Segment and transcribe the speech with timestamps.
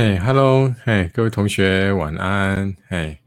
[0.00, 3.18] 嘿，Hello，嘿，各位同学晚安，嘿，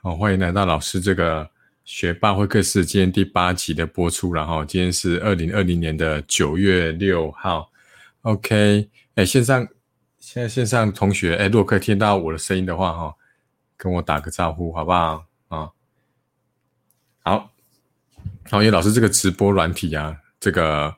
[0.00, 1.50] 好，欢迎来到老师这个
[1.84, 7.70] 学霸会客室，今天第八集的播出，然后今天是二零二零年的九月六号
[8.22, 9.68] ，OK，哎，线上
[10.18, 13.14] 现在线上同学，哎，如果可以听到我的声音的话，哈，
[13.76, 15.26] 跟我打个招呼好不好？
[15.48, 15.70] 啊，
[17.22, 17.50] 好，
[18.48, 20.96] 好，因为老师这个直播软体啊，这个。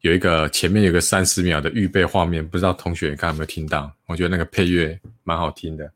[0.00, 3.92] 有一个前面有个三十秒的预备画面，不知道同学刚刚有没有听到？
[4.06, 5.92] 我觉得那个配乐蛮好听的。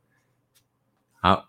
[1.21, 1.49] 好，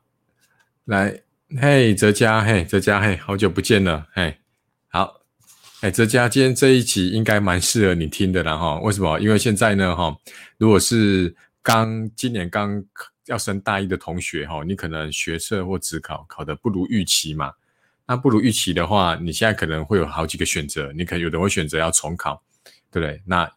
[0.85, 1.21] 来，
[1.59, 4.37] 嘿，泽佳，嘿，泽佳，嘿，好久不见了，嘿，
[4.87, 5.21] 好，
[5.81, 8.79] 哎，泽佳，今天这一集应该蛮适合你听的啦哈。
[8.81, 9.19] 为什么？
[9.19, 10.15] 因为现在呢，哈，
[10.59, 12.83] 如果是刚今年刚
[13.25, 17.51] 要升大一的同学哈，你可能学测或职考考的不如预期嘛。
[18.05, 22.43] 那不如预期的话，你现在可能会有好几个选择，你可能有的会选择要重考，
[22.91, 23.21] 对不对？
[23.25, 23.49] 那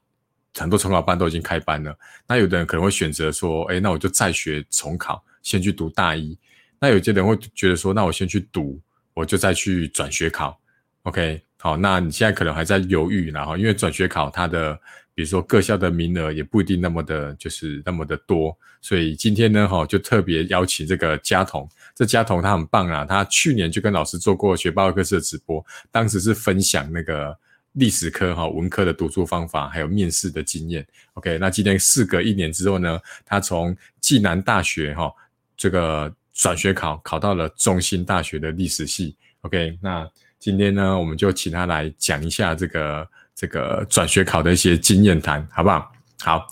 [0.55, 1.99] 很多重考班都已经开班了。
[2.27, 6.39] 那有的人可能会选择说，哎，那我就再学重考，先去读大一。
[6.79, 8.81] 那有些人会觉得说，那我先去读，
[9.15, 10.59] 我就再去转学考。
[11.03, 14.79] OK，好，那你现在可能还在犹豫，然后因为转学考它的。
[15.17, 27.35] 比如说各校的名额也不一定那么的，就是那么的多，所以今天呢，哈，就特别邀请这个嘉彤，这嘉彤他很棒啊，他去年就跟老师做过学霸课室的直播，当时是分享那个
[27.73, 30.87] 历史科哈文科的读书方法，还有面试的经验。
[31.15, 35.11] OK，那今天事隔一年之后呢，他从暨南大学哈
[35.57, 39.17] 这个转学考考到了中兴大学的历史系。
[39.41, 40.07] OK，那
[40.47, 43.09] 今天呢，我们就请他来讲一下这个。
[43.35, 45.93] 这个转学考的一些经验谈，好不好？
[46.23, 46.47] 好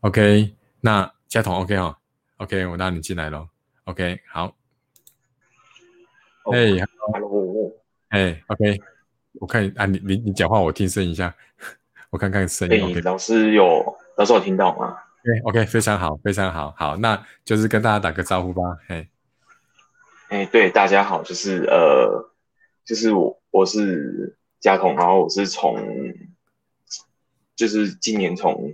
[0.00, 0.52] ，OK。
[0.80, 1.96] 那佳彤，OK 哦
[2.38, 3.46] ，OK，我拉你进来喽
[3.84, 4.52] ，OK，好。
[6.52, 6.72] 哎
[7.12, 7.72] ，Hello，
[8.08, 8.80] 哎，OK，
[9.34, 11.32] 我看啊，你你你讲话，我听声一下，
[12.10, 13.00] 我看看声音。
[13.04, 14.96] 老师有，老师有听到吗？
[15.22, 19.08] 对，OK，非常好，非常好，好，那就是跟大家打个招呼吧，嘿。
[20.30, 22.28] 哎，对，大家好，就是呃，
[22.84, 24.36] 就是我，我是。
[24.60, 25.76] 加统，然后我是从，
[27.54, 28.72] 就是今年从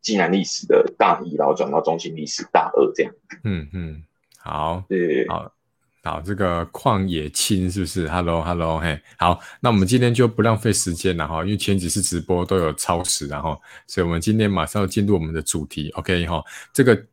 [0.00, 3.12] 济南历史的大一，然后转到中心历史大二这样。
[3.42, 4.04] 嗯嗯，
[4.38, 5.52] 好，对，好，
[6.04, 16.40] 好，这个旷野青是不是？Hello，Hello，嘿，好，那我们今天就不浪费时间了哈，因为前几次直播都有超时，然后，所以我们今天马上要进入我们的主题，OK 哈，
[16.72, 17.04] 这个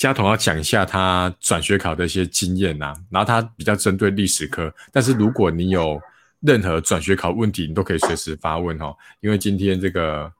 [0.00, 6.00] 加统要讲一下他转学考的一些经验呐，然后他比较针对历史科，但是如果你有。
[6.42, 10.32] 任何转学考问题，你都可以随时发问哈，因为今天这个，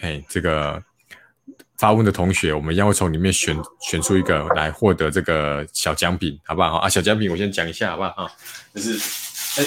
[0.00, 0.78] 哎，这个
[1.78, 6.76] 发问的同学，我们一样会从里面选选出一个来获得这个小奖品，好不好？
[6.76, 8.10] 啊，小奖品我先讲一下，好不好？
[8.10, 8.32] 哈，
[8.74, 8.98] 就是
[9.58, 9.66] 哎，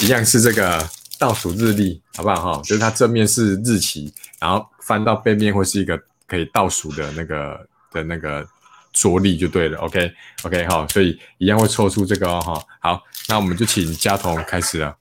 [0.00, 2.54] 一样是这个倒数日历，好不好？
[2.54, 8.46] 哈，就是它正面是日期，然后翻到背面会是一个可以倒数的那个的那个。
[8.98, 14.96] 着力就对了，OK，OK，好，所以一样会抽出这个哦，哈，好，那我们就请嘉彤开始了。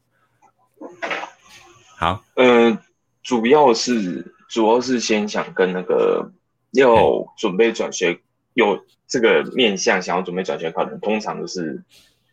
[1.97, 2.78] 好，嗯，
[3.23, 6.29] 主要是主要是先想跟那个
[6.72, 8.19] 要准备转学
[8.53, 11.81] 有这个面向想要准备转学考的，通常都是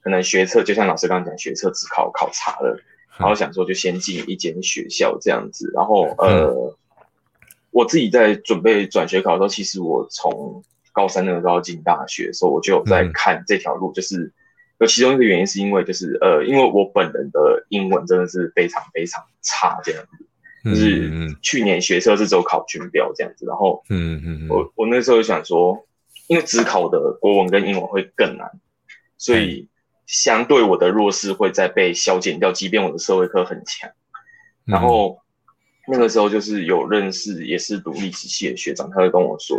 [0.03, 2.77] 可能学测，就像老师刚刚讲，学测只考考察了，
[3.19, 6.77] 然后想说就先进一间学校这样子，然后呃，
[7.73, 10.63] 我自己在准备转学考的时候，其实我从
[10.93, 14.31] 高三那个时候进大学的时候，我就有在看这条路，就是
[14.79, 20.05] 有其中一个原因是因为就是呃，因为我本人的英文真的是非常非常差这样
[20.65, 25.87] 子，就是去年学车是走考军标这样子，然后嗯嗯，我我那时候就想说，
[26.29, 28.51] 因为只考的国文跟英文会更难，
[29.17, 29.69] 所以
[30.07, 33.91] 相对我的弱势会再被消减掉，即便我的社会科很强，
[34.67, 35.19] 然后
[35.89, 39.59] 那个时候就是有认识也是读历史系的学长，他会跟我说。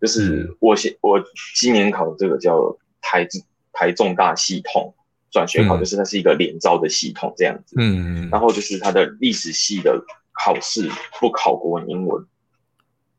[0.00, 1.20] 就是我现我
[1.56, 3.26] 今年考的这个叫台
[3.72, 4.94] 台重大系统
[5.28, 7.74] 转学考，就是它是一个连招的系统这样子。
[7.78, 8.30] 嗯嗯。
[8.30, 10.00] 然后就是它的历史系的
[10.32, 10.88] 考试
[11.18, 12.24] 不考国文英文。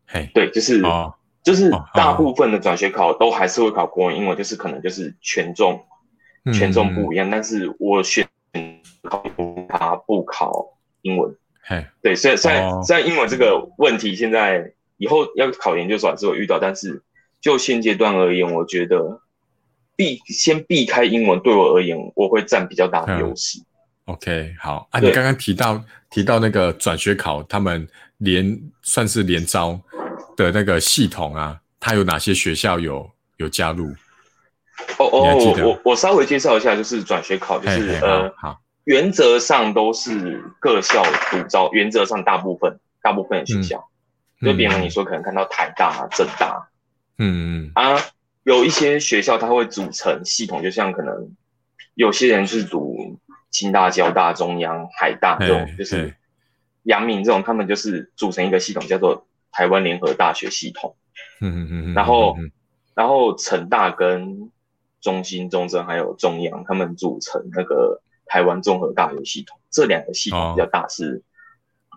[0.07, 0.81] 嘿，对，就是
[1.43, 5.83] 就是大部分的转学考都还是会考国文英文，就是可能就是权重
[6.53, 8.25] 权重不一样，但是我选
[9.03, 9.21] 考
[9.67, 11.35] 它不考英文。
[11.69, 14.73] 嘿，对，虽然虽然虽然英文这个问题现在。
[15.01, 17.01] 以后要考研究所还是会遇到，但是
[17.39, 19.21] 就现阶段而言，我觉得
[19.95, 23.61] 避先避开英文对我而言，我会占比较大的优势。
[24.03, 27.87] OK，好啊，你刚刚提到提到那个转学考，他们
[28.17, 29.79] 连算是连招
[30.35, 33.87] 的那个系统啊，它有哪些学校有有加入？
[34.97, 43.87] 哦哦，我我我稍微介绍一下，就是转学考，就是呃，好，原则上都是各校独招，原则上大部分大部分的学校。
[44.41, 46.67] 就比如你说可能看到台大、政大，
[47.19, 48.01] 嗯嗯啊，
[48.41, 51.35] 有一些学校它会组成系统，就像可能
[51.93, 53.19] 有些人是读
[53.51, 56.13] 清大、交大、中央、海大这种，就是嘿。
[56.81, 60.95] 阳明这种，他们就是组成一个系统，叫做台湾联合大学系统。
[61.41, 62.51] 嗯嗯嗯嗯，然后嗯。
[62.95, 64.51] 然后成大跟
[64.99, 69.59] 中心、中正还有中央，他们组成那个台湾综合大学系统。
[69.69, 71.21] 这两个系统比较大，是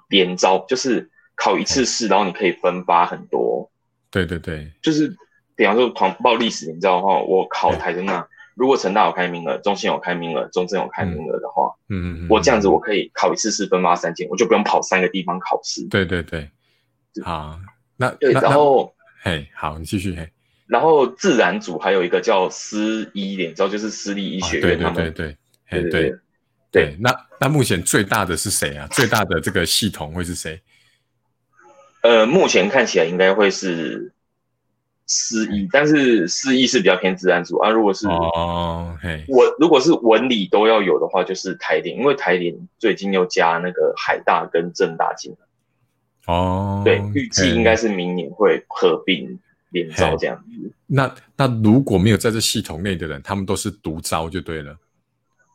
[0.09, 3.71] 连招，就是考一次试，然后你可以分发很多。
[4.11, 5.17] 对对对，就是
[5.55, 12.21] 比方说团报历史，你知道的话，我考台中那，如果成大有开名额，中心有开名额，中正有开名额的话，嗯。
[12.21, 15.87] 嗯嗯，我这样子我可以考一次试分发三间，我就不用跑三个地方考试。
[15.89, 16.51] 对对对，
[17.23, 17.59] 好，
[17.97, 18.95] 那对，然后
[19.25, 20.31] 那嘿，好，你继续嘿，
[20.67, 25.37] 然后自然组还有一个叫私医联招，就是私立医学院，他们对对，对
[25.81, 26.15] 对对
[26.71, 28.87] 对，那那目前最大的是谁啊？
[28.93, 30.61] 最大的这个系统会是谁？
[32.03, 34.13] 呃，目前看起来应该会是
[35.07, 37.71] 私医，但是私医是比较偏自然组啊。
[37.71, 49.39] 如果是哦，嘿，文，如果是文理都要有的话，就是台联，因为台联最近又加那个海大跟正大进来，哦，对，预计应该是明年会合并
[49.71, 50.73] 联招这样子。
[50.87, 54.75] 那那如果没有在这系统内的人，他们都是独招就对了。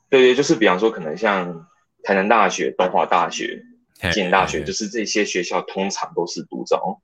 [0.10, 1.68] 对对，就是比方说，可能像
[2.04, 3.62] 台南大学、东华大学、
[4.00, 7.00] 嘿建大学，就是这些学校通常都是独招，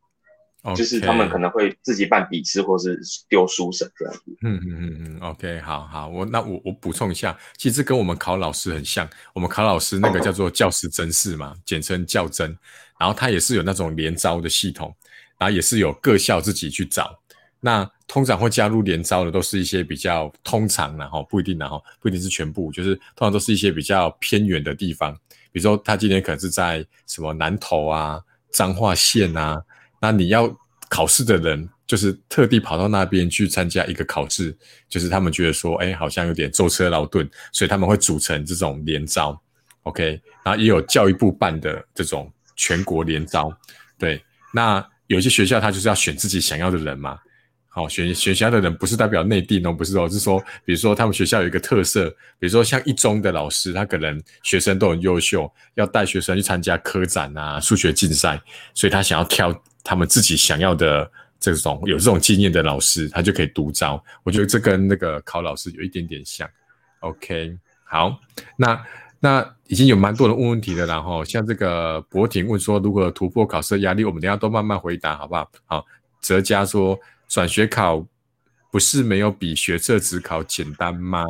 [0.63, 2.97] 嘿就是他们可能会自己办笔试或是
[3.27, 4.21] 丢书审这样子。
[4.43, 12.57] 嗯嗯嗯嗯，OK，好好，我那我我补充一下，其实跟我们考老师很像，我们考老师那个叫做教师甄试嘛，简称教甄，
[12.97, 14.95] 然后它也是有那种联招的系统，
[15.37, 17.19] 然后也是有各校自己去找。
[17.59, 25.13] 那通常会加入联招的都是一些比较通常然后不一定然后不一定是全部，就是通常都是一些比较偏远的地方，
[25.51, 28.21] 比如说他今天可能是在什么南投啊、
[28.51, 29.59] 彰化县啊，
[30.01, 30.53] 那你要
[30.89, 34.55] 考试的人就是特地跑到那边去参加一个考试，
[34.89, 39.41] 就是他们觉得说，哎，好像有点舟车劳顿，所以他们会组成这种联招
[39.83, 43.51] ，OK，然后也有教育部办的这种全国联招，
[43.97, 44.21] 对，
[44.53, 47.17] 那有些学校他就是要选自己想要的人嘛。
[47.75, 58.39] 好，选选学校的人不是代表内定哦，不是哦，是说，比如说他们学校有一个特色，比如说像一中的老师，他可能学生都很优秀，要带学生去参加科展啊、数学竞赛，
[58.75, 59.51] 所以他想要挑
[59.83, 63.99] 他们自己想要的这种有这种经验的老师，他就可以独招。
[64.21, 66.47] 我觉得这跟那个考老师有一点点像。
[66.99, 68.19] OK，好，
[68.55, 68.79] 那
[69.19, 75.51] 那已经有蛮多人问问题的，然后像这个博婷问说，如何突破考试的压力，我们等下都慢慢回答，好不好？
[75.65, 75.85] 好，
[76.21, 76.95] 哲嘉说。
[77.27, 78.05] 转学考
[78.71, 81.23] 不是没有比学测只考简单吗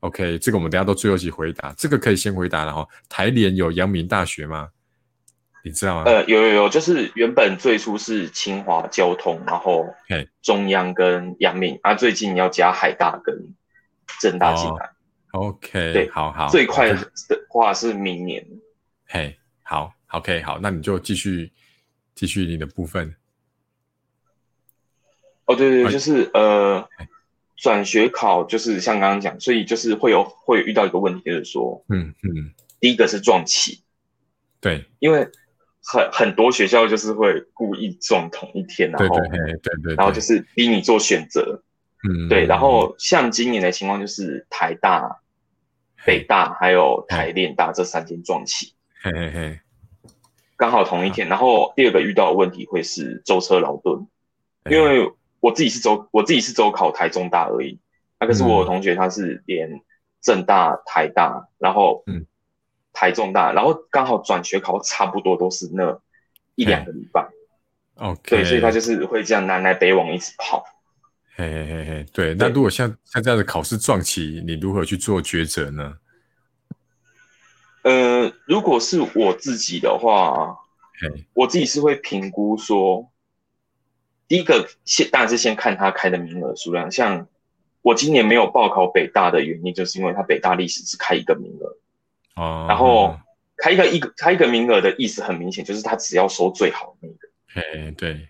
[0.00, 2.86] ？OK，这个我们等下都最后一起回答，这个可以先回答了哈。
[3.08, 4.68] 台联有阳明大学吗？
[5.64, 6.04] 你知道吗？
[6.06, 13.34] 呃，有有有，就是原本最初是清华交通，然后嘿中央跟阳明，啊，最近要加海大跟
[14.20, 14.90] 正大进来。
[15.32, 17.10] OK，对好好，最快的
[17.48, 18.46] 话是明年。
[19.06, 21.50] 嘿，好，OK，好，那你就继续
[22.14, 23.12] 继续你的部分。
[25.46, 26.88] 哦，对对就是呃，
[27.56, 33.80] 转学考就是像刚刚讲，所以就是会有会遇到一个问题，就是说，嗯嗯，第一个是撞期，
[34.60, 34.84] 对。
[34.98, 35.28] 因为
[35.84, 41.62] 很很多学校就是会故意撞同一天，然后对对对对，然后就是逼你做选择，
[42.08, 42.28] 嗯。
[42.28, 45.20] 对，然后像今年的情况就是台大、
[46.04, 49.60] 北大还有台联大这三间撞期，嘿嘿嘿，
[50.56, 51.28] 刚好同一天。
[51.28, 54.06] 然后第二个遇到的问题会是舟车劳顿，
[54.68, 55.08] 因为
[55.40, 57.78] 我自己是走我自己是走考台中大而已，
[58.18, 59.82] 那可是我有同学他是连
[60.20, 62.26] 正大、台大，然后嗯
[62.92, 66.00] 台中大，然后刚好转学考差不多都是那
[66.54, 67.28] 一两个礼拜
[67.96, 70.64] ，OK，对，所以他就是会这样南来北往一直跑。
[71.34, 72.34] 嘿嘿嘿嘿，对。
[72.34, 75.94] 那如果像像这样的考试撞期，你如何去做抉择呢？
[77.82, 80.56] 呃，如果是我自己的话，
[81.34, 83.12] 我自己是会评估说，
[84.28, 86.90] 第一个先当然是先看他开的名额数量。
[86.90, 87.26] 像
[87.82, 93.16] 我今年没有报考北大的原因，就是因为他北大历史只开一个名额，哦，然后
[93.56, 97.28] 开一个一个开一个名额的意思很明显，就是他只要收最好的那个。
[97.54, 98.28] 嘿，对，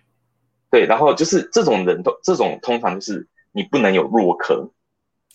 [0.69, 4.69] 对，然后就是这种人都这种通常就是你不能有弱科，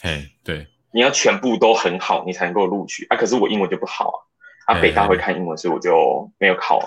[0.00, 3.16] 嘿，对，你要全部都很好，你才能够录取啊。
[3.16, 4.26] 可是我英文就不好
[4.66, 6.78] 啊，啊，北大会看英文，所以我就没有考。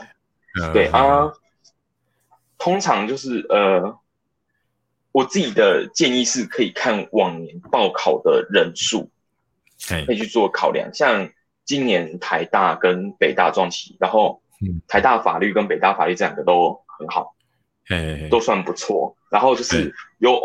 [0.62, 1.32] 呃对啊，
[2.58, 4.00] 通常就是呃，
[5.12, 9.10] 我自己的建议是可以看往年报考的人数，
[10.06, 10.94] 可以去做考量。
[10.94, 11.30] 像
[11.64, 17.36] 今年台大跟北大撞齐，然后嗯台大法律跟北大法律这两个都很好，
[17.90, 19.16] 哎，都算不错。
[19.30, 20.42] 然后就是有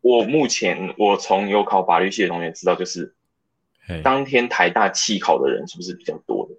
[0.00, 3.14] 我目前我从有考法律系的同学知道，就是
[4.02, 6.54] 当天台大弃考的人是不是比较多的？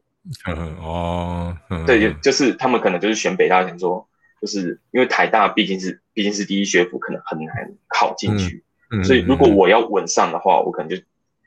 [0.46, 1.58] 嗯哦，
[1.88, 4.08] 对，就就是他们可能就是选北大，想说
[4.42, 8.64] 就是因为台大毕竟是毕竟是第一学府，可能很难考进去。
[9.04, 10.96] 所以如果我要稳上的话，我可能就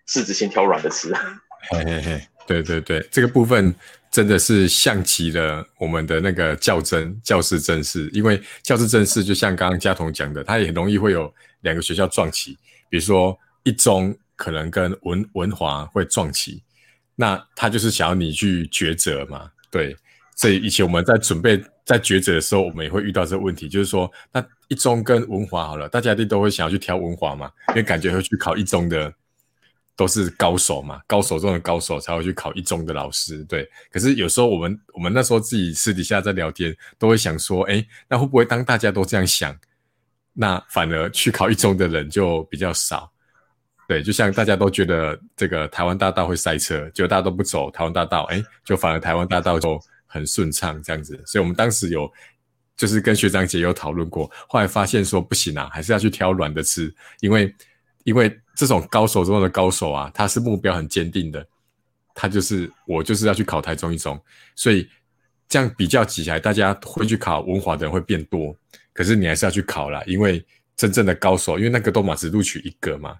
[0.08, 1.12] 柿子先挑软的吃。
[1.70, 3.74] 嘿嘿嘿，对对对，这个部分
[4.10, 11.32] 真的是像极了我们的那个教真教师正式，因为教师正式就像刚刚嘉彤讲的，它也很容易会有
[11.62, 12.56] 两个学校撞齐，
[12.88, 16.62] 比如说一中可能跟文文华会撞齐。
[17.14, 19.94] 那他就是想要你去抉择嘛，对，
[20.34, 29.12] 所以以前我们在准备在抉择的时候，我们也会遇到这个问题，就是说，那一中跟文华好了，大家一定都会想要去挑文华嘛，因为感觉会去考一中的
[29.96, 33.68] 都是高手嘛，高手中的高手才会去考一中的老师，对。
[33.90, 39.54] 可是有时候我们我们那时候自己私底下在聊天，都会想说，哎，那会不会当大家都这样想，
[40.32, 43.10] 那反而去考一中的人就比较少？
[43.88, 49.78] 对，就像大家都觉得这个台湾大道会塞车，就大家都不走台湾大道，哎，就反而台湾大道就
[50.12, 51.20] 很顺畅这样子。
[51.26, 52.10] 所以我们当时有
[52.76, 57.54] 就是跟学长姐有讨论过，后来发现说不行啊，还是要去挑软的吃，因为
[58.04, 61.46] 因为这种高手中的高手啊，他是目标很坚定的，
[62.14, 64.20] 他就是我就是要去考台中一中，
[64.54, 64.88] 所以
[65.48, 68.54] 这样比较起来，大家会去考文华的人会变多，
[68.92, 70.44] 可是你还是要去考啦，因为
[70.76, 73.16] 真正的高手，因为那个都马只录取一个嘛。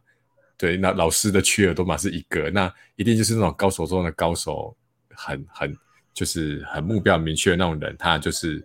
[0.59, 4.77] 对，那老师的缺额都嘛是一个，那一定就是那种高手中的高手，
[5.11, 5.77] 很很
[6.14, 8.64] 就是很目标明确的那种人，他就是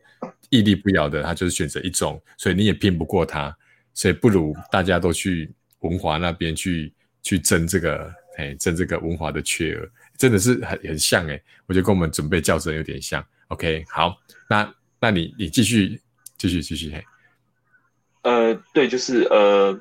[0.49, 3.55] 屹立不摇的，他就是选择一种，所以你也拼不过他，
[3.93, 13.25] 所以不如大家都去文华那边去去争这个，哎，争这个文华的缺额，真的是很很像哎，我觉得跟我们准备教程有点像。
[13.47, 14.17] OK，好，
[14.49, 16.01] 那那你你继续
[16.37, 17.03] 继续继续嘿，
[18.23, 19.79] 呃，对，就是呃。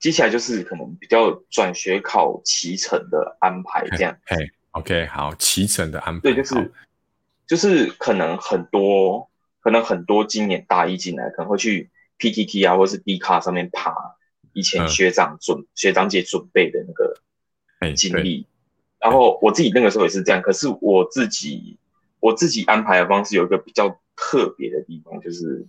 [0.00, 4.16] 接下来就是可能比较转学考骑乘的安排，这样。
[4.26, 4.36] 嘿
[4.70, 6.20] ，OK，好，骑乘的安排。
[6.20, 6.54] 对，就是
[7.48, 9.28] 就是可能很多，
[9.60, 13.94] 可能很多今年大一进来，可能会去 PTT 啊，或者是 D 卡上面爬
[14.52, 18.46] 以前学长准学长姐准备的那个经历。
[19.00, 21.78] 然后我自己那个时候也是这样，可是我自己
[22.20, 25.66] 我自己安排的方式有一个比较特别的地方，就是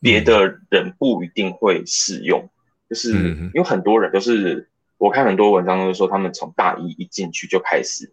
[0.00, 2.48] 别的人不一定会适用。
[2.88, 3.10] 就是
[3.54, 8.12] 因为很多人都是，我看很多文章都是说，他们从大一一进去就开始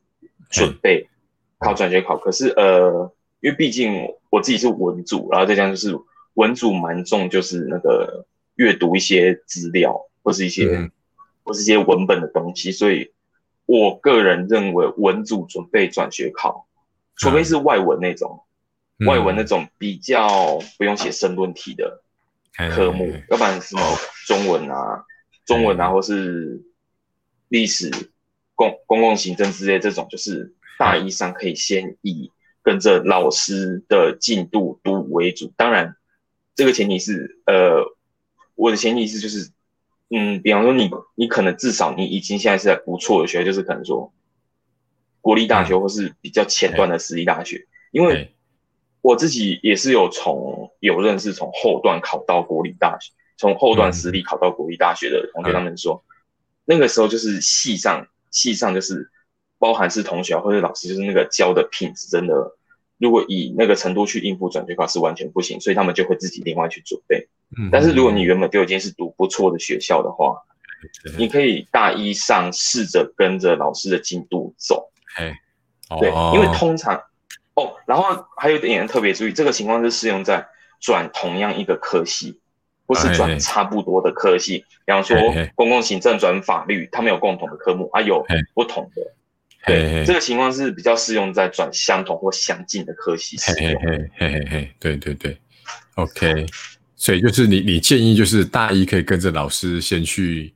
[0.50, 1.08] 准备
[1.60, 2.18] 考转学考。
[2.18, 3.12] 可是呃，
[3.42, 5.96] 因为毕竟我自己是文组，然后再加上就是
[6.34, 8.26] 文组蛮重，就是那个
[8.56, 10.90] 阅读一些资料或是一些
[11.44, 13.12] 或是一些文本的东西，所以
[13.66, 16.68] 我个人认为文组准备转学考，
[17.16, 18.42] 除非是外文那种，
[19.06, 22.02] 外文那种比较不用写申论题的。
[22.76, 23.82] 科目，要不然什么
[24.28, 25.06] 中文啊、
[25.46, 26.62] 中文啊，或是
[27.48, 27.90] 历史、
[28.54, 32.32] 公公共行政之类这种，就是大一上可以先以
[32.64, 35.54] 跟着老师的进度读为主。
[35.56, 35.96] 当然，
[36.56, 37.84] 这个前提是，呃，
[38.56, 39.52] 我的前提是就是，
[40.10, 44.14] 嗯，比方说你你可能至少你已经现在是在不错的学校，就是可能说
[45.20, 48.34] 国立大学或是比较前端的私立大学，因为。
[49.02, 56.04] 我自己也是有从有认识从后段考到国立大学，从后段私立考到国立大学的同学，他们说，
[56.66, 59.10] 那个时候就是系上系上就是
[59.60, 62.34] 包含是同学或者老师，就是那个教的品质真的，
[62.98, 67.28] 如果以那个程度去应付转学考是完全不行，所以他们就会自己另外去准备。
[67.72, 70.42] 但是如果你原本就已经是读不错的学校的话，
[71.18, 74.90] 你可以大一上试着跟着老师的进度走。
[76.00, 77.04] 对，因为通常。
[77.56, 80.48] 哦，然后还有一点特别注意，这个情况是适用在
[80.80, 82.40] 转同样一个科系，
[82.88, 84.64] 或是转差不多的科系。
[84.86, 85.18] 比方说
[85.56, 89.02] 公共行政转法律，他们有共同的科目，啊有不同的。
[89.70, 93.38] 对，这个情况是比较适用在转相同或相近的科系。
[93.40, 95.38] 嘿嘿嘿嘿嘿嘿，对对对
[95.96, 96.46] ，OK。
[96.96, 100.54] 所以就是你你建议就是大一可以跟着老师先去，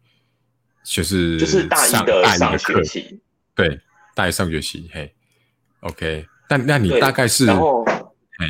[0.84, 3.20] 就是就是大一的上学期，
[3.56, 3.80] 对，
[4.14, 5.14] 大一上学期，嘿
[5.80, 6.26] ，OK。
[6.50, 8.48] 那那你大概是，然后，哎，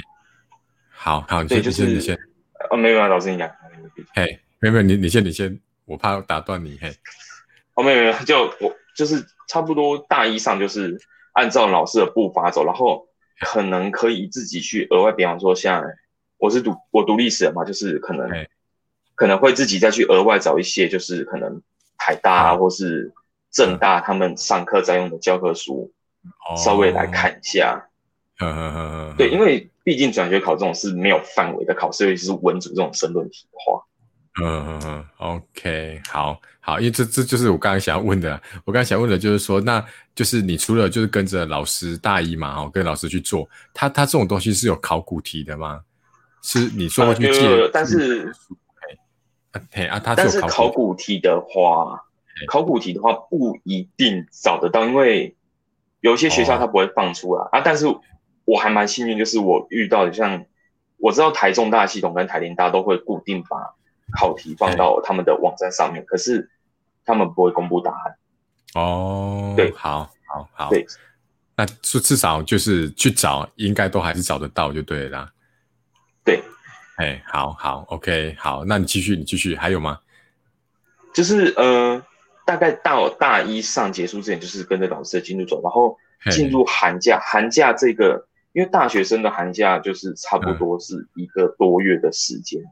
[0.90, 2.18] 好好，你先，你先，你先，
[2.72, 3.48] 哦，没有啊，老师你讲，
[4.16, 6.92] 嘿，没有没有，你你先，你先，我怕打断你，嘿，
[7.76, 11.00] 哦，没有没有，就我就是差不多大一上就是
[11.34, 13.08] 按照老师的步伐走，然后
[13.40, 15.84] 可能可以自己去额外，比方说像
[16.38, 18.30] 我是读我读历史的嘛，就是可能
[19.16, 21.62] 可能会自己再去额外找一些，就是可能
[21.98, 23.14] 台大啊或是
[23.52, 25.92] 正大他们上课在用的教科书。
[26.56, 27.90] 稍微来看一下，
[28.40, 33.84] 嗯嗯嗯嗯，对，因为毕竟转学考这种是没有范围的考试，尤其是文组这种申论题的话。
[34.42, 38.42] 嗯嗯嗯，OK，好好，因为这这就是我刚刚想要问的。
[38.64, 45.82] 我刚刚想问的就是说，那就是你除了就是跟着老师大一嘛，哦，跟老师去做，他他这种东西是有考古题的吗？
[46.42, 47.70] 是你说过去借？
[47.74, 48.34] 但是，
[49.74, 52.02] 嘿啊，他但是考古题的话，
[52.48, 55.36] 考古题的话不一定找得到，因为
[56.00, 57.60] 有些学校他不会放出来啊。
[57.60, 57.88] 但是
[58.46, 60.46] 我还蛮幸运，就是我遇到的像
[60.96, 63.58] 我知道台中大系统跟台联大都会固定把。
[64.20, 66.48] 考题放到他们的网站上面，可是
[67.06, 68.16] 他们不会公布答案。
[68.76, 70.86] 哦，对，好，好，好，对，
[71.56, 75.30] 那至至少就是去找，应该都还是找得到就对了。
[76.24, 76.42] 对，
[76.98, 80.00] 哎，好好，OK，好，那你继续，你继续，还有吗？
[81.14, 82.04] 就是呃，
[82.48, 85.96] 大概到大一上结束之前，就是跟着老师的进度走，然后
[86.32, 92.64] 进入寒假，寒假这个，因为大学生的寒假就是差不多是一个多月的时间，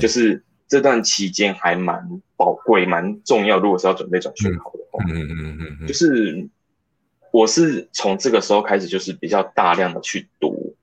[0.00, 0.42] 就是。
[0.68, 2.06] 这段期间还蛮
[2.36, 3.58] 宝贵、蛮重要。
[3.58, 6.46] 如果是要准备转学考的话，嗯嗯嗯嗯，就是
[7.32, 10.76] 我是从这个时候开始，就是比较大量的去读，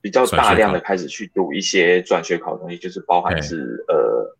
[0.00, 4.36] 比较大量的开始去读一些转学考的东西，就是包含是呃，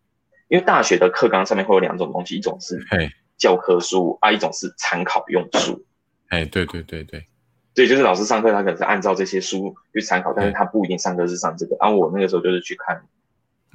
[0.46, 2.78] 因为大学的课纲上面会有两种东西，一种是
[3.36, 5.84] 教科书啊，一种是参考用书。
[6.28, 7.26] 哎，对对对对，
[7.74, 11.76] 对，就是老师上课他可能是按照这些书去参考，但是他不一定上课是上这个。
[11.80, 13.02] 啊，我那个时候就是去看。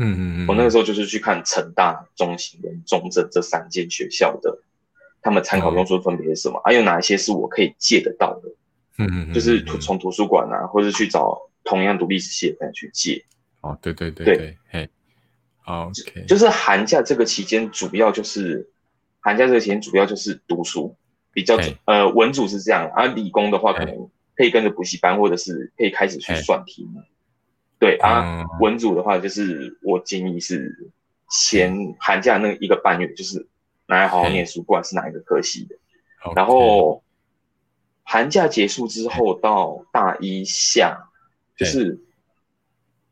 [0.04, 4.60] 嗯嗯嗯，我那个时候就是去看成大、中型跟中正这三间学校的，
[5.22, 6.62] 他们参考用书分别是什么？
[6.66, 8.50] 还有哪一些是我可以借得到的？
[8.98, 13.24] 嗯嗯，就是从图书馆啊，或者去找同样读历史系的朋友去借。
[13.62, 14.90] 哦，对对对对，嘿
[15.66, 18.70] ，OK，就是寒假这个期间，主要就是
[19.22, 20.96] 寒假这个期间主要就是读书，
[21.32, 27.02] 比较呃文组是这样，而理工的话可能可以跟着补习班，或者是可以开始去算题目。
[27.84, 30.90] 对啊，文组的话，就是我建议是
[31.30, 33.46] 先寒假那一个半月，就是
[33.88, 35.76] 拿来好好念书，不管是哪一个科系的。
[36.34, 37.04] 然后
[38.04, 41.10] 寒假结束之后到大一下，
[41.58, 42.00] 就是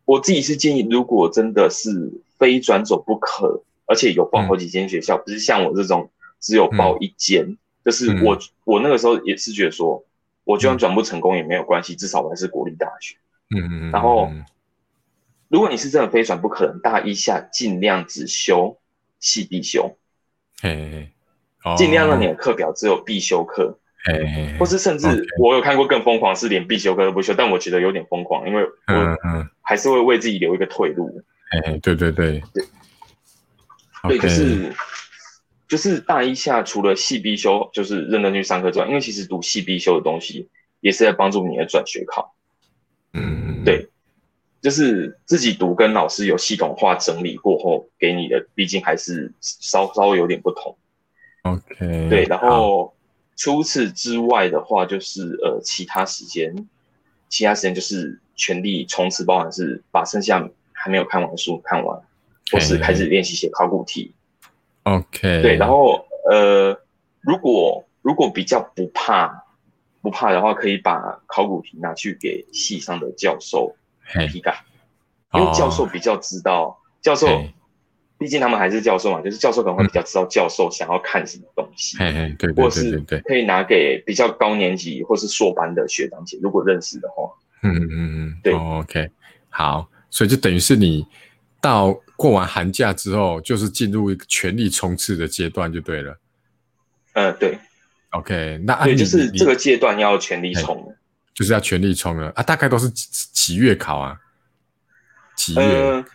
[0.06, 10.02] 我自己是建议，如果真的是非转走不可，而且有报好几间学校，不是像我这种只有报一间，就是我我那个时候也是觉得说，
[10.46, 13.18] 我就算转不成功也没有关系，至少我还是国立大学。
[13.54, 14.32] 嗯嗯嗯，然后。
[15.52, 18.80] 如果你是真的非转不可，能，大一下尽量只修
[19.20, 19.98] 系必修，
[20.62, 21.10] 嘿，
[21.78, 29.18] 尽量让你的课表只有必修课，嘿，或是甚至我有看过更疯狂，是连必修课都不修，但我觉得有点疯狂，因为我
[29.62, 31.22] 还是会为自己留一个退路。
[31.52, 32.42] 哎，对对对。
[32.54, 32.64] 对，
[34.08, 34.74] 对，就是
[35.68, 40.48] 就是大一下除了系必修，就是认真去上课之外，因为其实读系必修的东西
[40.80, 42.34] 也是在帮助你的转学考，
[43.12, 43.90] 嗯，对。
[44.62, 50.78] 就是自己读跟老师有系统化整理过后给你的，毕竟还是稍稍微有点不同。
[51.42, 52.94] OK，对，然后
[53.36, 56.68] 除此之外的话，就是呃其他时间，
[57.28, 62.00] 其他时间就是全力冲刺，包含是把剩下还没有看完的书看完，
[62.52, 64.14] 或是开始练习写考古题。
[64.84, 66.80] OK，对，然后呃
[67.22, 69.44] 如果如果比较不怕
[70.04, 73.76] 不怕的话，可以把考古题拿去给系上的教授。
[74.28, 74.64] 批改，
[75.34, 77.28] 因为教授比较知道，教授
[78.18, 87.30] 毕竟他们还是教授嘛，就是教授可能会比较知道教授想要看什么东西，对对或是可以拿给比较高年级或是硕班的学长姐，如果认识的话。
[87.64, 89.10] 嗯嗯嗯，对，OK，
[89.50, 91.06] 好，所以就等于是你
[91.62, 96.18] 到过完寒假之后，就是进入一个全力冲刺的阶段，就对了。
[97.14, 97.60] 呃，对
[98.12, 100.91] ，OK，那对，就是这个阶段要全力冲。
[101.42, 102.44] 就是要全力冲了啊！
[102.44, 104.16] 大概都是几几月考啊？
[105.36, 106.06] 几月？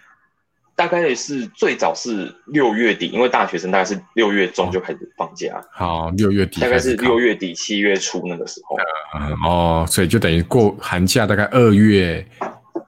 [0.77, 5.61] 大概是最早是六月底，因为大学生大概是六月中就开始放假。
[5.73, 8.77] 好，六月底大概是六月底七月初那个时候。
[9.19, 12.25] 嗯哦，所以就等于过寒假，大概二月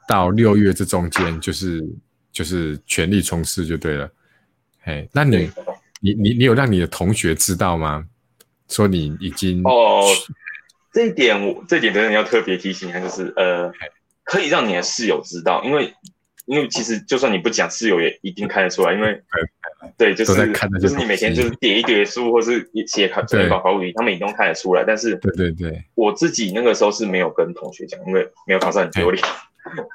[0.07, 1.85] 到六月这中间，就是
[2.31, 4.09] 就是全力冲刺就对了。
[4.83, 5.51] 嘿，那你
[6.01, 8.07] 你你你有让你的同学知道吗？
[8.69, 10.05] 说你已经哦。
[10.93, 13.71] 这一点我这一点真的要特别提醒一下，就是呃，
[14.25, 15.93] 可以让你的室友知道，因为
[16.47, 19.23] 因为其实就算你不讲，室友也一定看得出来，因为
[19.97, 24.83] 对，就是就是你每天就是叠一叠书，或是写考准备考考古题，他们也都看得出来。
[24.85, 29.23] 但是对对对，我自己那个时候是没有跟同学讲，因为没有考上很丢脸。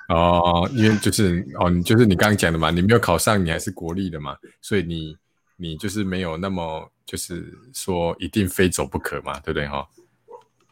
[0.10, 5.17] 哦，因为就是哦，你就是你刚刚讲的嘛，你没有考上，你还是国立的嘛，所以你
[5.58, 9.88] 你就是没有那么就是说一定非走不可嘛，对不对哈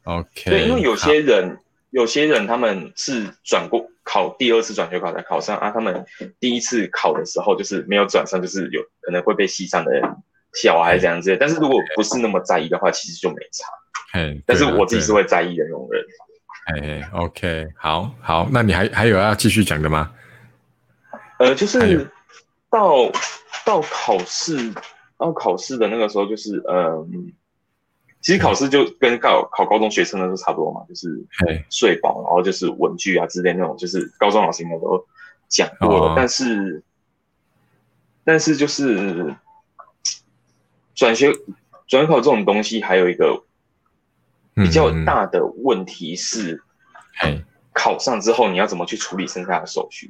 [0.03, 1.57] ？OK，对，因为有些人
[1.91, 6.03] 有些人他们是转过考第二次转学考才考上啊，他们
[6.39, 10.01] 第一次考的时候就是没有转上，就是有可能会被系上的人
[10.53, 11.37] 笑还是这样子。
[11.39, 13.67] 但是如果不是那么在意的话，其实就没差。
[14.13, 16.03] 嘿，但是我自己是会在意的那种人。
[16.65, 20.11] 哎，OK，好好，那你还还有要继续讲的吗？
[21.39, 22.09] 呃，就是
[22.69, 23.11] 到
[23.65, 24.73] 到考试
[25.17, 27.31] 到考试的那个时候，就是嗯。
[28.21, 31.25] 其实考试就跟考考高中学生的都差不多嘛，就是
[31.71, 35.03] 睡饱，然后就是文具啊之类那种，就是高中老师应该都
[35.47, 36.13] 讲过了。
[36.15, 36.83] 但是，
[38.23, 39.35] 但是就是
[40.93, 41.33] 转学
[41.87, 43.43] 转考这种东西，还有一个
[44.53, 46.61] 比较大的问题是，
[47.73, 50.07] 考上之后你要怎么去处理剩下的手续？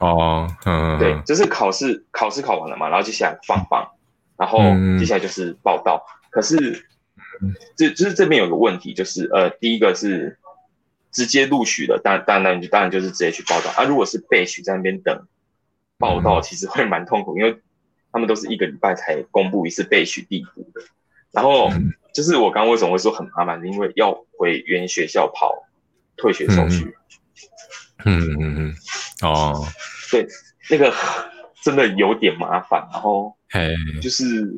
[0.00, 3.88] 哦，嗯，对，就是考试考试考完了嘛，然后接下来放榜，
[4.36, 4.58] 然后
[4.98, 6.84] 接下来就是报道，可是。
[7.76, 10.38] 这就是这边有个问题，就是呃，第一个是
[11.12, 13.84] 直接录取的，当当然就当然就是直接去报道啊。
[13.84, 15.26] 如果是被取在那边等
[15.98, 17.60] 报道，其实会蛮痛苦，因为
[18.12, 20.82] 他们都是一个礼拜才公布一次被取地图的。
[21.30, 21.70] 然后
[22.12, 25.54] 就是我刚刚为什么会说很麻烦，因为要回原学校跑
[26.16, 26.94] 退学手续。
[28.04, 28.74] 嗯嗯嗯，
[29.22, 29.66] 哦，
[30.10, 30.26] 对，
[30.70, 30.94] 那个
[31.62, 32.88] 真的有点麻烦。
[32.92, 33.36] 然后
[34.00, 34.52] 就是。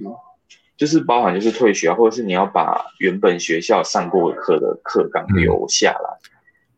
[0.81, 6.33] 就是包含就是退学，或者是你要把原本学校上过课的课纲留下来，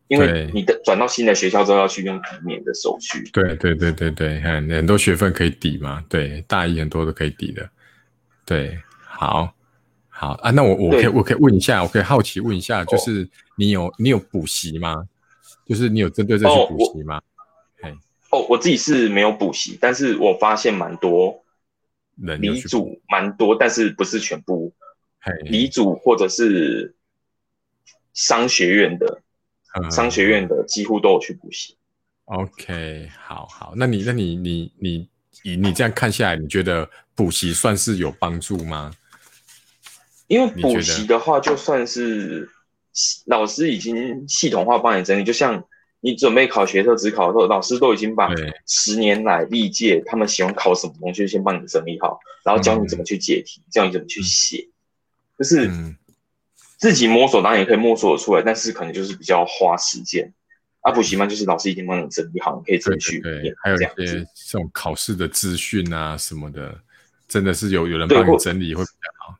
[0.09, 3.23] 因为你的转到新的学校之后要去用抵免的手续。
[3.31, 7.69] 对对对对对，很很多学分可以抵嘛，对，大一很多都可以抵的。
[8.45, 9.53] 对，好，
[10.09, 15.05] 好啊，那我我可以我可以问一下，我可以好奇问一下，就是你有你有补习吗？
[15.65, 17.21] 就是你有针对这些补习吗？
[18.31, 21.41] 哦，我自己是没有补习，但是我发现蛮多。
[22.15, 24.73] 理组蛮多，但是不是全部。
[25.45, 26.93] 离组或者是
[28.13, 29.21] 商学院的，
[29.89, 31.77] 商学院的几乎都有去补习。
[32.25, 35.09] OK，好好，那你那你你你
[35.43, 38.93] 以你这样看下来，你觉得补习算是有帮助吗？
[40.27, 42.49] 因为补习的话，就算是
[43.25, 45.63] 老师已经系统化帮你整理，就像。
[46.03, 48.29] 你准备考学测、只考的时候，老师都已经把
[48.67, 54.67] 十年来历届他们喜欢考什么东西，先帮你整理好，然后教你怎么去解题，教你怎么去写。
[55.39, 55.71] 就是
[56.77, 60.29] 自己摸索，当然也可以摸索出来，但是可能就是比较花时间。
[60.81, 63.55] 啊，补习班就是老师已经帮你整理好，你可以自己去对。
[63.63, 66.77] 还有一些这种考试的资讯啊什么的，
[67.29, 69.37] 真的是有有人帮你整理会比较好。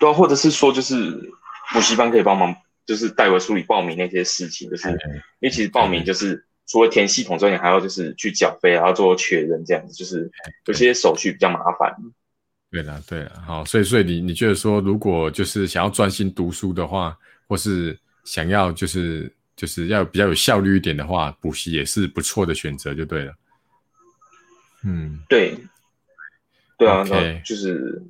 [0.00, 1.32] 对啊，或者是说，就是
[1.72, 2.52] 补习班可以帮忙。
[2.90, 4.96] 就是代为处理报名那些事情，就是因
[5.42, 10.28] 为其实报名就是除了填系统之外，你还要就是去缴费，然后做确认这样子，就是
[10.66, 11.94] 有些手续比较麻烦。
[12.68, 23.32] 对了，对了，好，所以所以你你觉得说，如果就是想要专心读书的话，或是想要就是就是要比较有效率一点的话，补习也是不错的选择，就对了。
[24.82, 25.56] 嗯，对，
[26.76, 27.04] 对啊，
[27.44, 28.02] 就是。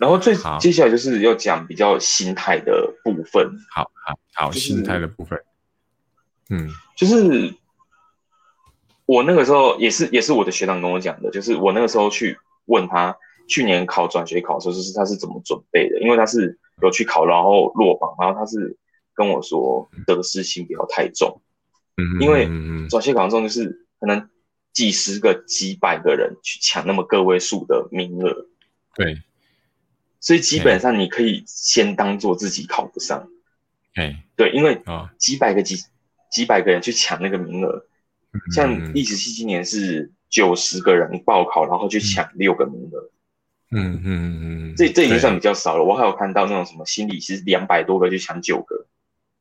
[0.00, 3.52] 然后最接下来就是要讲比较心态的部分。
[3.70, 5.38] 好好好，心态的部分。
[6.48, 7.54] 嗯，就是
[9.04, 13.14] 我那个时候也是也是我的学长跟我讲的，就是我那个时候去问他
[13.46, 18.74] 去年考转学考的时候，就是他是怎么准备的，因为他是有去考，然后落榜，然后他是
[19.14, 21.42] 跟我说得失心不要太重。
[21.98, 22.48] 嗯，因为
[22.88, 24.30] 转学考中就是可能
[24.72, 28.46] 几十个、几百个人去抢那么个位数的名额。
[28.94, 29.20] 对。
[30.20, 33.26] 所以基本上你可以先当做自己考不上，
[33.94, 35.76] 哎，对，因为啊几百个几
[36.30, 37.82] 几百个人去抢那个名额，
[38.54, 43.10] 像历史系今年是九十个人报考，然后去抢六个名额，
[43.70, 45.82] 嗯嗯嗯嗯，这这已经算比较少了。
[45.82, 48.86] 我还有看到那种什么心理是两百多个去抢九个，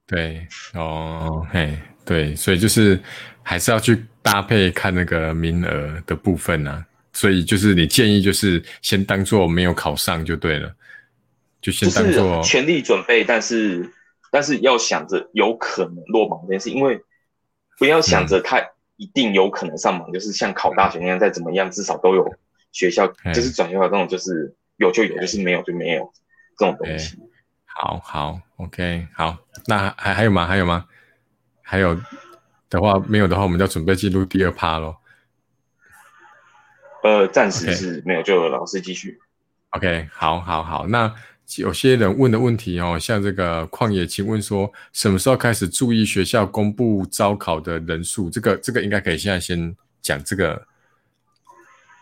[0.08, 2.98] 对，哦，嘿，对，所以就是
[3.44, 6.86] 还是要去搭配看那个名额的部分呢。
[7.20, 10.74] 所以就是你建议就是先当做没有考上就对了，
[11.60, 13.92] 就先当做全力准备，但是
[14.32, 16.98] 但是要想着有可能落榜这件事，因为
[17.78, 18.64] 不要想着他
[18.96, 22.26] 一定有可能上榜，就是像考大学那样再怎么样，至少都有
[22.72, 26.10] 学校，就是转学考这种，就是有就有，就是没有就没有
[26.58, 27.20] 这种东西。
[27.66, 30.48] 好好，OK，好，那还还有吗？
[30.48, 30.86] 还有吗？
[31.62, 32.00] 还有
[32.70, 34.96] 的话没有的话，我们就要准备进入第二趴喽。
[37.04, 39.20] 呃，暂时是没有，就老师继续。
[39.72, 40.88] OK，好，好，好。
[40.88, 41.14] 那
[41.58, 48.30] 有些人问的问题哦，像这个旷野，请问说什么时候开始注意学校公布招考的人数？
[48.30, 50.62] 这个，这个应该可以现在先讲这个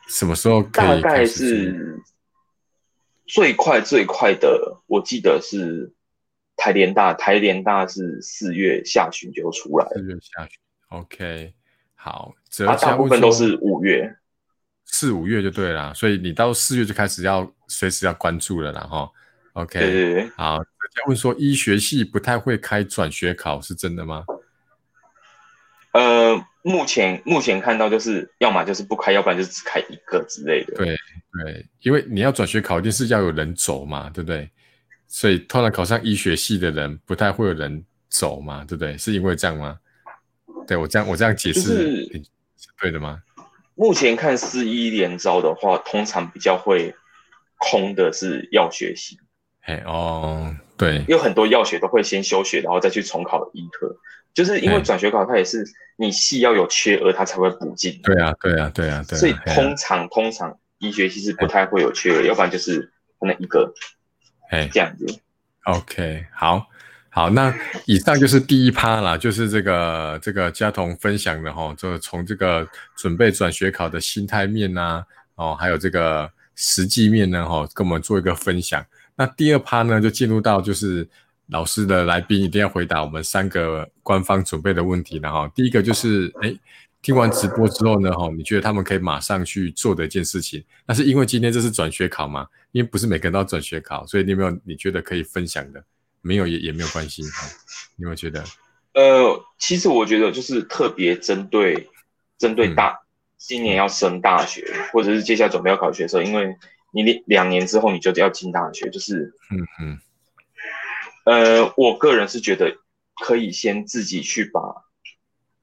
[0.09, 1.01] 什么时候可以？
[1.01, 2.01] 大概是
[3.25, 5.93] 最快最快的，我记得是
[6.55, 11.53] 台联大，台联大是四月下旬就出来了，四月下旬，OK，
[11.95, 12.33] 好，
[12.65, 14.15] 它大部分都是五月，
[14.87, 19.11] 四五月就对了，所以你到四月就开始要随时要关注了，然后
[19.53, 24.25] ，OK，对对对，好，大家问说医学系不太会开转学考，是真的吗？
[25.91, 30.75] 呃，目前目前看到就是要么就是不开，要不然就只开一个之类的。
[30.77, 30.97] 对
[31.43, 34.49] 对，因为你要转学考，一定是要有人走嘛，对不对？
[35.07, 38.97] 所以通常考上医学系的人不太会有人走嘛，对不对？
[38.97, 39.77] 是因为这样吗？
[40.67, 42.21] 对我这样我这样解释是
[42.79, 43.21] 对的吗？
[43.77, 46.95] 目前看四一连招的话，通常比较会
[47.57, 49.19] 空的是药学系。
[49.61, 53.95] 哎哦，对，有很多药学都会先休学，然后再去重考医科。
[54.33, 55.63] 就是因为转学考，它也是
[55.95, 57.99] 你系要有缺额，它才会补进。
[58.03, 59.17] 对啊，对啊，对啊，对。
[59.17, 63.73] 所以通常通常医学系是不太会有缺额，要不然就是可能一个，
[64.49, 65.05] 哎，这样子。
[65.65, 66.67] OK，好，
[67.17, 67.51] 好，那
[67.87, 75.03] 以上就是第一趴啦，就是这个这个佳彤分享的哈，就从这个准备转学考的心态面呐，
[75.33, 78.85] 哦，还有这个实际面呢，哈，跟我们做一个分享。
[79.15, 81.07] 那第二趴呢，就进入到就是。
[81.49, 86.53] 老师的来宾一定要回答我们三个官方准备的问题，然后第一个就是，哎，
[87.01, 92.45] 听完直播之后呢，哈，你觉得他们可以马上去做的一件事情，那是因为今天这是转学考嘛？
[92.73, 95.81] 因为不是每个人都要转学考，所以你有没有你觉得可以分享的？
[96.21, 97.21] 没有也也没有关系，
[97.95, 98.43] 你有没有觉得？
[98.93, 101.87] 呃，其实我觉得就是特别针对
[102.37, 102.99] 针对大
[103.37, 106.55] 今年要升大学，或者是接下来准备要考学的时候，因为
[106.91, 109.99] 你两年之后你就要进大学，就是嗯嗯。
[111.25, 112.75] 呃，我个人是觉得
[113.23, 114.61] 可以先自己去把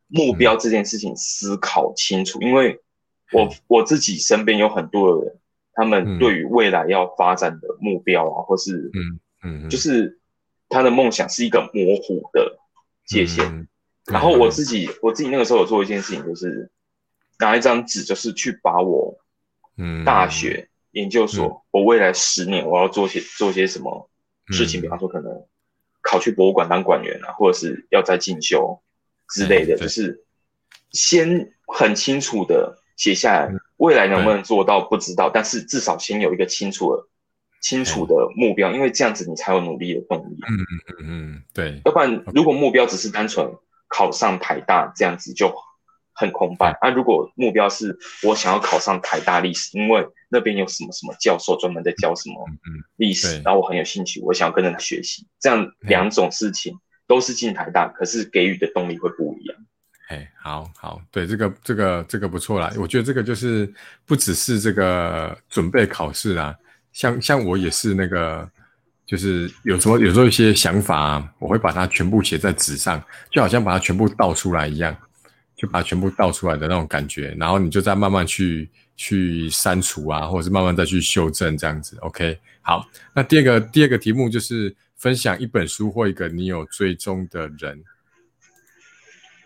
[0.06, 2.78] 目标这件事情思考清楚，因为
[3.32, 5.40] 我我自己身边有很多的人，
[5.72, 10.20] 他们对于未来要发展的目标啊，或是嗯嗯，就是
[10.74, 12.58] 他的梦想是一个模糊的
[13.06, 13.68] 界限。
[14.06, 16.70] 然后我自己我自己那个时候有做一件事情，就是
[17.38, 19.16] 拿一张纸，就是去把我
[19.78, 20.04] 嗯。
[20.04, 24.10] 大学研究所，我未来十年我要做些做些什么
[24.48, 25.46] 事情，比方说可能。
[26.06, 28.78] 考去博物馆当馆员啊，或者是要再进修
[29.30, 30.22] 之类的，就是
[30.90, 37.08] 先很清楚的写下来，未来能不能做到不知道，但是至少先有一个清楚的、
[37.64, 40.36] 清楚的目标，因为这样子你才有努力的动力。
[40.48, 41.80] 嗯嗯嗯嗯，对。
[41.84, 43.50] 要不然，如果目标只是单纯
[43.88, 45.52] 考上台大这样子就。
[46.16, 46.78] 很空泛。
[46.80, 52.36] 那如果目标是我想要考上台大历史，因为那边有什么什么教授专门在教什么
[52.94, 55.26] 历史，然后我很有兴趣，我想要跟着他学习。
[55.40, 56.72] 这样两种事情
[57.08, 59.58] 都是进台大，可是给予的动力会不一样。
[60.06, 62.72] 哎，好好，对这个这个这个不错啦。
[62.78, 63.74] 我觉得这个就是
[64.06, 66.54] 不只是这个准备考试啊，
[66.94, 68.50] 像像我也是那个，
[69.04, 74.96] 就是有时候有时候一些想法，我会把它全部写在纸上，就好像把它全部倒出来一样。
[75.56, 81.96] 就把它全部倒出来的那种感觉，然后你就再慢慢去去删除啊，或者是慢慢再去修正这样子。
[82.00, 87.80] OK，好，那第二个第二个题目就是分享一本书或一个你有追踪的人。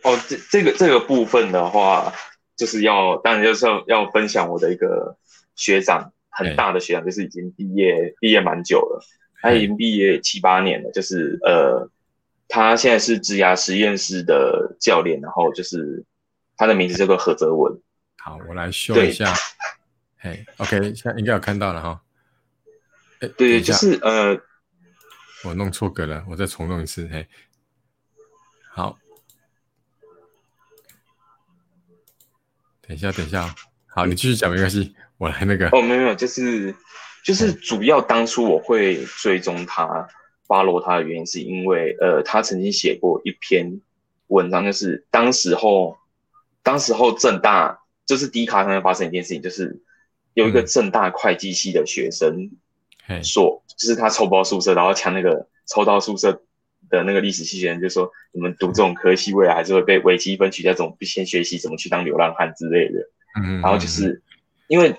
[0.03, 2.11] 哦，这这个这个部分的话，
[2.57, 5.15] 就是要当然就是要要分享我的一个
[5.57, 9.05] 学长，很大的学长，就是已经毕业毕业蛮久了，
[9.41, 11.91] 他已经毕业七八年了，就是呃。
[12.51, 16.03] 他现在是职涯实验室的教练，然后就是
[16.57, 17.79] 他的名字叫做何泽文。
[18.17, 19.31] 好，我来修一下。
[20.17, 22.01] 嘿，OK，现在应该有看到了哈。
[23.21, 24.35] 哎，对，就是呃，
[25.45, 27.07] 我弄错格了，我再重弄一次。
[27.13, 27.29] 嘿，
[28.71, 28.99] 好，
[32.81, 33.55] 等一下，等一下，
[33.89, 35.69] 好，你继续讲没关系，我来那个。
[35.69, 36.75] 哦，没有，没有，就是
[37.25, 40.09] 就是主要当初我会追踪他。
[40.47, 43.83] 发罗他的原因是因为，呃，他曾经写过一篇
[44.29, 45.95] 文章，就是当时候，
[46.63, 49.79] 当时候正大就是迪卡上面发生一件事情，就是
[50.33, 52.51] 有一个正大会计系的学生
[53.23, 56.33] 说，就是他抽包宿舍，然后抢那个抽到宿舍
[56.89, 63.01] 的那个历史系学生，就说你们读这种科系，未来还是会被微积分取代，这种先学习怎么去当流浪汉之类的。
[63.39, 64.23] 嗯，然后就是
[64.69, 64.95] 因为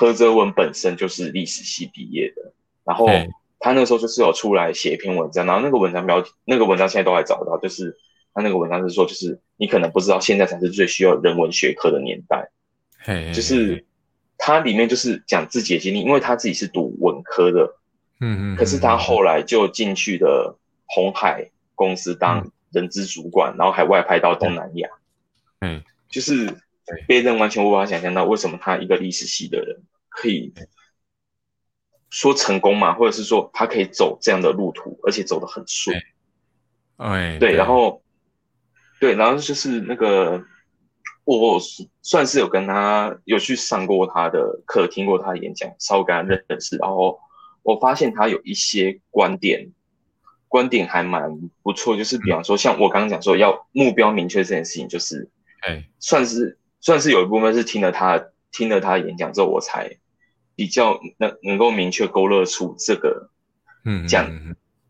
[0.00, 2.52] 何泽文本身就是历史系毕业的，
[2.84, 3.06] 然后。
[3.62, 7.94] 他那个时候就是有出来写一篇文章，然后那个文章标题，那个文章现在都还找得到，就是
[8.32, 12.48] 他那个文章是说，就是你可能不知道现在才是最需要人文学科的年代，
[13.34, 13.84] 就是
[14.38, 17.76] 他里面就是讲自己的经历，因为他自己是读文科的，
[18.20, 24.88] 嗯嗯，可是他后来就进去的红海公司当人资主管，然后还外派到东南亚，
[25.60, 26.48] 嗯，就是
[27.06, 30.52] 别人完全无法想象到为什么他一个历史系的人可以。
[32.12, 35.96] 说成功嘛，或者是说他可以走这样的路途，而且走得很顺。
[36.96, 38.02] 哎，对，然后
[38.98, 40.42] 对，然后就是那个
[41.22, 41.60] 我
[42.02, 47.20] 算是有跟他有去上过他的课，听过他的演讲，稍微跟他认识，然后
[47.62, 49.70] 我发现他有一些观点。
[50.48, 51.30] 观点还蛮
[51.62, 59.90] 不错，就是比方说，像我刚刚讲说要目标明确这件事情，就是，哎，算是算是有一部分是听了他听了他演讲之后，我才
[60.54, 63.30] 比较能能够明确勾勒出这个，
[63.84, 64.30] 嗯，讲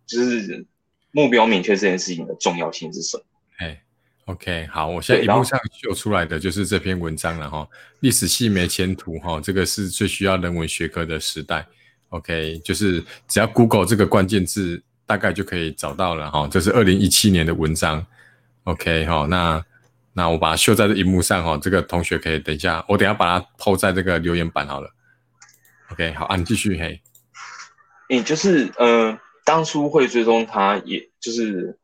[0.07, 0.67] 就是
[1.13, 3.25] 目标明确这件事情的重要性是什么？
[3.59, 3.83] 哎
[4.27, 7.69] ，OK，好，我现在荧幕上秀出来的就是这篇文章了哈，
[8.01, 11.67] 历史系没前途哈，这个是最需要人文学科的时代
[12.11, 14.83] ，OK，就是只要 Google 这个关键字。
[15.07, 18.07] 大概就可以找到了哈，这是二零一七年的文章
[18.63, 19.61] ，OK 哈，那
[20.13, 24.91] 那我把它秀在这荧幕上哈，这个同学可以等一下，我等下把它抛在这个留言板好了
[25.93, 27.01] ，OK 好啊，你继续嘿，
[28.09, 31.79] 你就是呃，当初会追踪他，也就是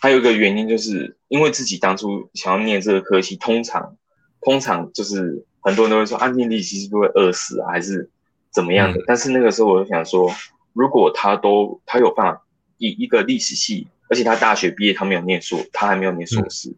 [0.00, 3.96] 还有一个原因，就是因为自己当初想要念这个科系，通常
[4.40, 8.10] 通常就是很多人都会说啊，念历史是不会饿死啊，还是
[8.50, 9.02] 怎么样的？
[9.06, 10.32] 但是那个时候我就想说，
[10.72, 12.42] 如果他都他有办法。
[12.78, 16.68] 以一个历史系，而且他大学毕业，他没有念硕，他还没有念硕士。
[16.68, 16.74] 嗯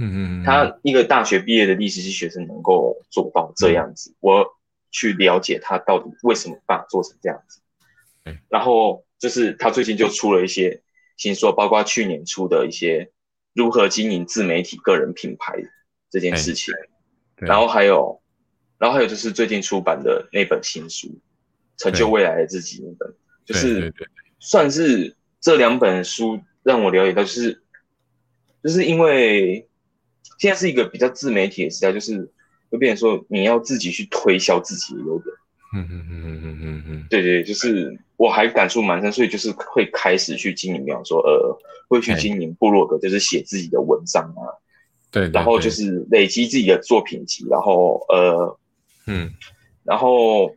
[0.00, 4.46] 嗯嗯他一个大学毕业的历史系学生能够做到这样子，我
[4.90, 7.60] 去了解他到底为什么把它做成这样子。
[8.48, 10.82] 然后就是他最近就出了一些
[11.16, 13.10] 新书，包括去年出的一些
[13.54, 15.54] 如何经营自媒体个人品牌
[16.10, 16.74] 这件事情。
[17.36, 18.20] 然后还有，
[18.78, 21.08] 然后还有就是最近出版的那本新书
[21.76, 23.92] 《成就未来的自己》那本，就是
[24.38, 25.16] 算是。
[25.42, 27.62] 这两本书让我了解到，就是
[28.62, 29.66] 就是因为
[30.40, 32.26] 现在是一个比较自媒体的时代，就是
[32.70, 35.26] 会变成说你要自己去推销自己的优点。
[35.76, 41.54] 嗯嗯嗯嗯嗯嗯嗯，对对，就是我还感触蛮深，所以就是会开始去经营，比方说呃，
[41.88, 44.48] 会去经营部落格，就是写自己的文章啊。
[45.12, 48.58] 对，然后就是累积自己的作品集，然后呃，
[49.06, 49.30] 嗯，
[49.84, 50.56] 然后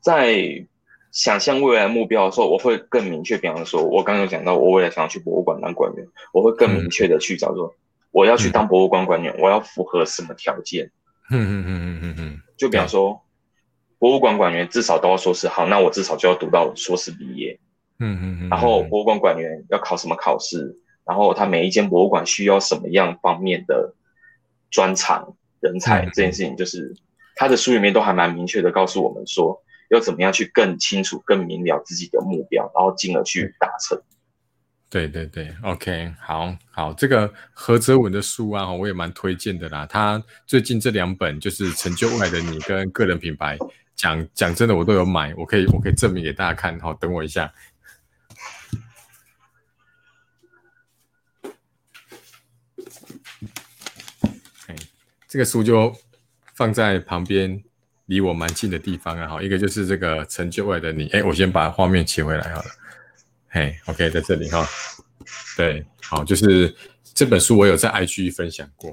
[0.00, 0.66] 在。
[1.14, 3.36] 想象未来目标的时候，我会更明确。
[3.36, 7.74] 比方说，我刚刚讲到，我未来想要去博物馆当馆员，我会更明确的去找说，
[8.12, 10.92] 我要去当博物馆馆员，我要符合什么条件？
[11.30, 12.40] 嗯嗯嗯嗯嗯嗯。
[12.56, 13.20] 就比方说，
[13.98, 17.58] 博物馆馆员至少都要硕士，好，那我至少就要读到硕士毕业。
[17.98, 18.48] 嗯嗯嗯。
[18.48, 20.78] 然后，博物馆馆员要考什么考试？
[21.04, 23.94] 然后，他每一间博物馆需要什么样方面的
[24.70, 26.04] 专长人才？
[26.12, 26.94] 这件事情，就是
[27.34, 29.60] 他的书里面都还蛮明确的告诉我们说。
[29.90, 34.00] 要怎么样去更清楚、更明了自己的目标，然后进而去达成？
[34.92, 39.86] 对对对，OK，好好，这个何泽文的书啊，我也蛮推荐的啦。
[39.86, 43.56] 他最近这两本就是《成就未来的你》跟《个人品牌》，
[43.96, 46.78] 讲讲真的，我都有买，我可以我可以证明给大家看。
[46.78, 47.50] 好，等我一下。
[55.26, 55.96] 这个书就
[56.54, 57.64] 放在旁边。
[58.06, 62.64] 离我蛮近的地方啊，好，一个就是这个成就外的你，哎，我先把画面切回来好了，
[63.54, 64.66] 嘿，OK，在这里哈，
[65.58, 66.74] 对，好，就是
[67.12, 68.90] 这本书我有在 IG 分享过，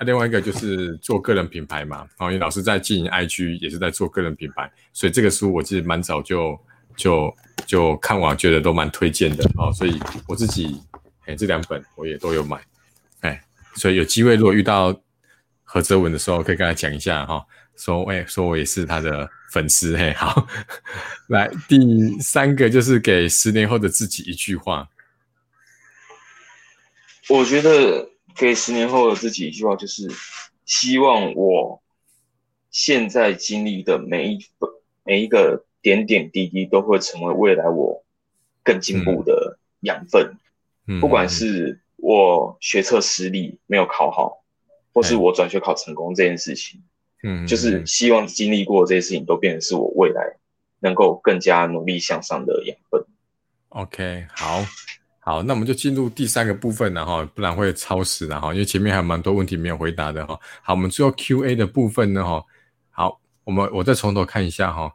[0.00, 6.58] 那另外一个就是做个人品牌嘛，因为老师在经营 IG 也是在做个人品牌，所以这个书我其实蛮早就
[6.96, 7.32] 就
[7.64, 10.82] 就看完，觉得都蛮推荐的哦，所以我自己，
[11.26, 12.60] 哎，这两本我也都有买，
[13.20, 13.40] 哎，
[13.76, 15.00] 所以有机会如果遇到
[15.62, 17.40] 何泽文的时候，可以跟他讲一下哈。
[17.76, 20.46] 说，哎，说我也是他的粉丝，嘿，好，
[21.28, 24.88] 来第三个就是给十年后的自己一句话。
[27.28, 30.08] 我觉得给十年后的自己一句话就是，
[30.64, 31.82] 希望我
[32.70, 34.38] 现在经历的每一
[35.04, 38.04] 每一个点点滴滴都会成为未来我
[38.62, 40.36] 更进步的养分。
[40.86, 44.44] 嗯，不管是我学测失利没有考好，
[44.92, 46.82] 或是我转学考成功这件事情。
[47.22, 50.22] 嗯，就是希望经历过这些事情都变成是我未来
[50.80, 53.00] 能够更加努力向上的养分。
[53.68, 54.64] OK，好，
[55.20, 60.38] 好，那我们就进入第三个部分了哈，不然会超时了哈，因为前面还有蛮多问题没有回答的哈。
[60.62, 62.44] 好，我们最后 Q&A 的部分呢哈，
[62.90, 64.92] 好，我们我再从头看一下哈。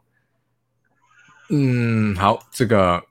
[1.50, 3.02] 嗯，好，这个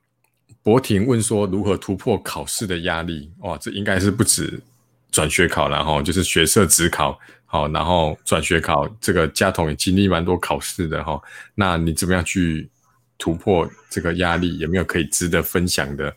[0.61, 3.32] 博婷问说如何突破考试的压力？
[3.39, 4.61] 哇，这应该是不止
[5.09, 7.20] 转学考了哈，就是学测职考。
[7.49, 11.19] 好，然后转学考这个家统也经历蛮多考试的哈，
[11.55, 12.69] 那你怎么样去
[13.17, 14.57] 突破这个压力？
[14.57, 16.13] 有没有可以值得分享的？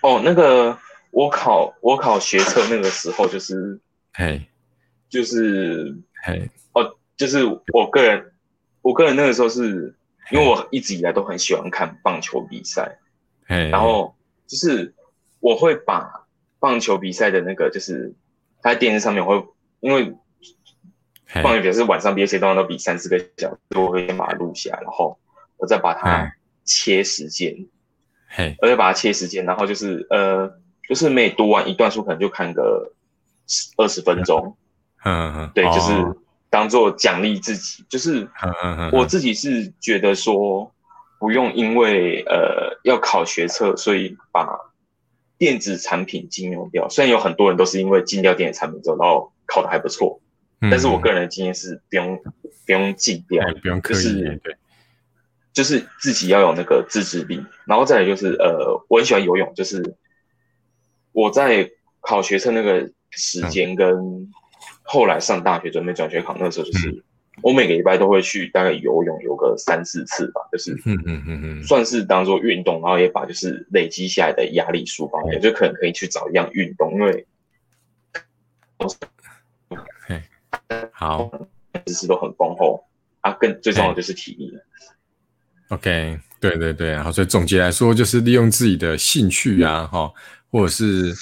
[0.00, 0.78] 哦，那个
[1.10, 3.80] 我考我考学测那个时候就是，
[4.12, 4.46] 嘿，
[5.08, 5.92] 就是
[6.22, 8.32] 嘿，哦，就是我个人，
[8.80, 9.92] 我个人那个时候是
[10.30, 12.96] 因为我一直以来都很喜欢看棒球比赛，
[13.46, 14.14] 嘿，然后
[14.46, 14.94] 就是
[15.40, 16.26] 我会把
[16.60, 18.14] 棒球比赛的那个，就是
[18.64, 19.46] 他在电视上面我会，
[19.80, 20.14] 因为
[21.26, 21.42] 嘿。
[21.42, 25.18] 棒球比赛是晚上比，而且通常都比三四个小时，我会先把它录下来，然后
[25.58, 26.32] 我再把嗯它
[26.64, 27.54] 切时间，
[28.26, 30.50] 嘿，我再把它切时间，然后就是呃，
[30.88, 32.90] 就是每读完一段书，可能就看个
[33.76, 34.56] 二十分钟，
[35.04, 36.16] 嗯嗯，对，就是哦。
[36.48, 38.26] 当做奖励自己，就是
[38.92, 40.72] 我自己是觉得说，
[41.18, 44.56] 不用因为呃要考学测，所以把
[45.44, 46.88] 电子产品禁用掉。
[46.88, 50.18] 虽然有很多人都是因为禁掉电子产品之后，然后考的还不错，
[50.62, 52.18] 嗯但是我个人的经验是不用
[52.64, 54.56] 不用禁掉哎，不用刻意，就是对，
[55.52, 59.96] 就是自己要有那个自制力，然后再来就是呃，我很喜欢游泳，就是
[61.12, 61.70] 我在
[62.00, 64.32] 考学测那个时间跟
[64.82, 67.04] 后来上大学准备转学考那个时候，就是、
[67.42, 77.26] 我每个礼拜都会去大概游泳游个三四次吧，就是嗯嗯嗯嗯，算是当做运动，然后也把就是累积下来的压力抒发掉，就可能可以去找一样运动，因为
[80.92, 81.30] 好
[81.84, 82.86] 知识都很丰厚
[83.20, 84.62] 啊，更最重要的就是体力了。
[85.70, 90.10] ，OK，对对对，然后所以总结来说，就是利用自己的兴趣啊，哈，
[90.50, 91.12] 或者是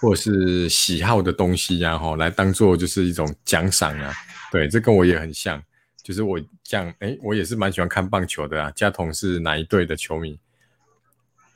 [0.00, 4.12] 或者是喜好的东西呀、哈，来当做就是一种奖赏啊。
[4.52, 5.60] 对，这跟我也很像，
[6.02, 8.70] 就是我这样，哎，我也是蛮喜欢看棒球的啊。
[8.72, 10.38] 家彤是哪一队的球迷？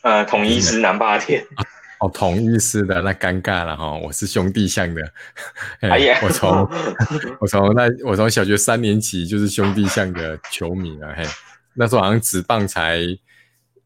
[0.01, 1.44] 呃，统一师南霸天，
[2.01, 3.92] 哦，同一师的，那尴尬了哈。
[3.99, 5.12] 我是兄弟象的，
[5.80, 6.51] 哎呀，我从
[7.38, 11.22] 我从那我从小学三年级就是兄弟象的球迷了，嘿，
[11.74, 13.01] 那时候好像职棒才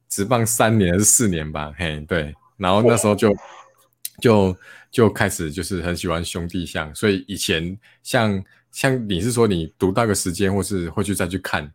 [0.09, 3.35] 职棒三年还是四年吧，嘿，对，然后那时候就
[4.21, 4.57] 就
[4.91, 11.73] 就开始就是很喜欢兄弟象，所以以前像像你是说你读到个时间，或是会去再去看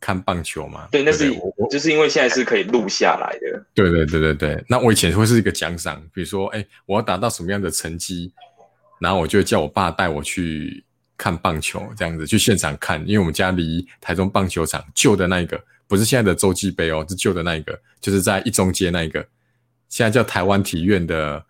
[0.00, 0.88] 看棒球吗？
[0.90, 3.64] 对，那是我我就是因为现在是可以录下来的。
[3.74, 8.32] 对对对对对，那我以前会是一个奖赏，比如说，哎，我要达到什么样的成绩，
[8.98, 10.82] 然后我就会叫我爸带我去
[11.16, 19.20] 看棒球，这样子去现场看，因为我们家离台中棒球场旧的那一个，不是现在的洲际杯哦，是旧的那一个，就是在一中街那一个，
[19.90, 21.44] 现在叫台湾体院的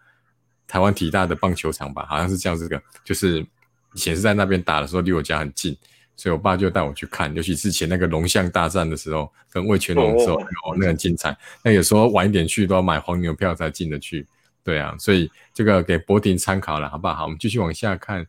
[0.66, 3.46] 台湾体大的棒球场吧，好像是叫这个，就是
[3.94, 5.76] 以前是在那边打的时候，离我家很近。
[6.16, 11.34] 所以我爸就带我去看，尤其之前那个龙象大战的时候，跟魏全龙的时候，哦哦，那很精彩。
[11.64, 14.26] 那有时候晚一点去都要买黄牛票才进得去，
[14.62, 17.14] 对啊，所以这个给博婷参考了，好不好？
[17.14, 18.26] 好，我们继续往下看。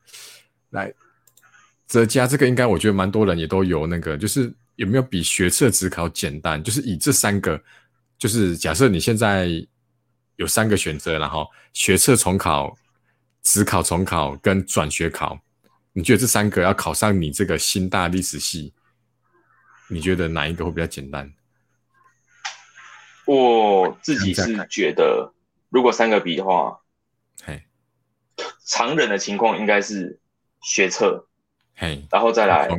[0.70, 0.94] 来，
[1.86, 6.64] 哲家这个应该我觉得蛮多人也都有那个，就是有没有比学测职考简单？
[6.64, 7.62] 就是以这三个，
[8.18, 9.50] 就是假设你现在
[10.38, 12.74] 有三个选择，然后学测重考、
[13.44, 15.38] 职考重考跟转学考，
[15.94, 18.74] 你觉得这三个要考上你这个新大历史系，
[19.90, 21.34] 你觉得哪一个会比较简单？
[23.26, 25.34] 我自己是觉得，
[25.70, 26.80] 如果三个比的话，
[27.44, 27.64] 嘿，
[28.66, 30.20] 常人的情况应该是
[30.62, 31.28] 学测，
[31.76, 32.70] 嘿，然后再来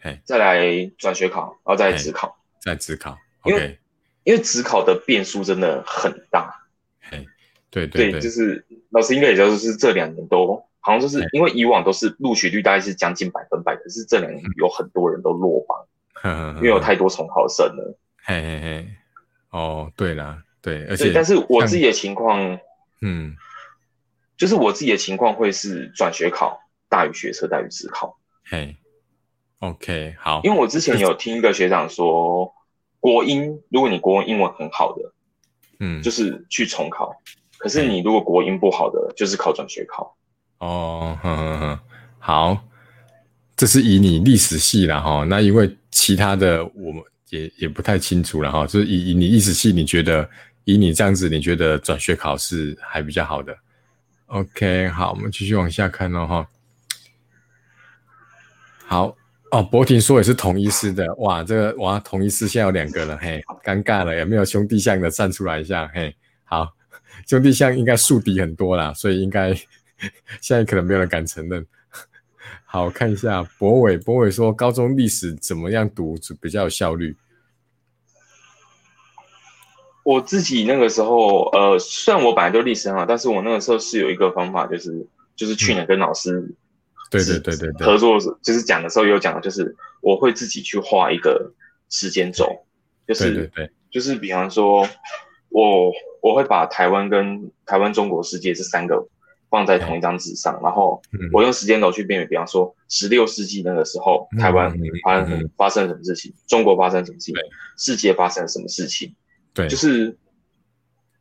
[0.00, 3.16] 嘿，再来转学考，然后再来职考，再职考。
[3.44, 3.78] 因为，OK，
[4.24, 6.52] 因为职考的变数真的很大。
[7.00, 7.24] 嘿，
[7.70, 15.84] 对对对，就是老师应该也就是这两年都好像就是因为以往都是录取率大概是将近百分百，可是这两年有很多人都落榜，
[16.14, 17.98] 呵因为有太多重考生了。
[18.24, 18.88] 嘿嘿嘿，
[19.50, 22.56] 哦，对啦，对，而，且但是我自己的情况，
[23.00, 23.34] 嗯，
[24.36, 28.76] 就是我自己的情况会是转学考大于学测大于职考，嘿
[29.58, 32.54] ，OK，好，因为我之前有听一个学长说，
[33.00, 35.12] 国英如果你国文英文很好的，
[35.80, 37.12] 嗯，就是去重考，
[37.58, 40.16] 可是你如果国英不好的，就是考转学考。
[40.58, 41.78] 哦，哼哼哼，
[42.18, 42.64] 好，
[43.56, 50.28] 这是以你历史系啦哈，那因为其他的我们也也不太清楚了哈，就是以以你历史系，你觉得
[50.64, 53.56] 以你这样子，你觉得转学考试还比较好的
[54.26, 56.48] ？OK，好，我们继续往下看哦哈。
[58.86, 59.16] 好
[59.50, 65.88] 哦，博婷说也是同一师的，哇，这个哇同一师现在有两个了，嘿，尴尬了，有没有兄弟像的站出来一下？
[65.94, 66.72] 嘿，好，
[67.26, 69.54] 兄弟像应该树敌很多啦，所以应该
[70.40, 71.66] 现在可能没有人敢承认。
[72.64, 77.16] 好，看一下博伟，博伟说高中历史怎么样读比较有效率？
[80.04, 86.40] 我自己那个时候，呃，虽然我本来就历史很好，但是我那个时候是有一个方法，就是就是去年跟老师
[87.10, 91.52] 对对对对对，合作，就是讲的时候有讲，就是我会自己去画一个
[91.88, 92.46] 时间轴，
[93.08, 94.88] 就是对对对，就是比方说，
[95.48, 95.90] 我
[96.20, 99.08] 我会把台湾跟台湾、中国、世界这三个
[99.56, 101.00] 放在同一张纸上，然后
[101.32, 104.70] 我用时间轴去辨别，比方说十六世纪那个时候，台湾
[105.02, 107.34] 发生发生什么事情，中国发生什么事情，
[107.78, 109.14] 世界发生什么事情，
[109.54, 110.14] 对，就是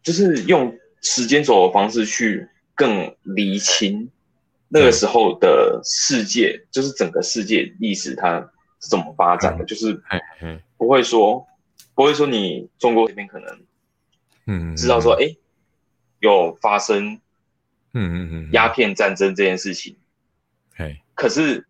[0.03, 4.09] 就是用时间轴的方式去更厘清
[4.67, 8.41] 那个时候的世界，就是整个世界历史它
[8.81, 9.97] 是怎么发展的，就是
[10.75, 11.47] 不会说
[11.93, 13.59] 不会说你中国这边可能
[14.45, 15.33] 嗯知道说哎
[16.19, 17.21] 有发生。
[17.97, 19.97] 嗯嗯嗯，鸦片战争这件事情，
[20.75, 21.65] 哎，可是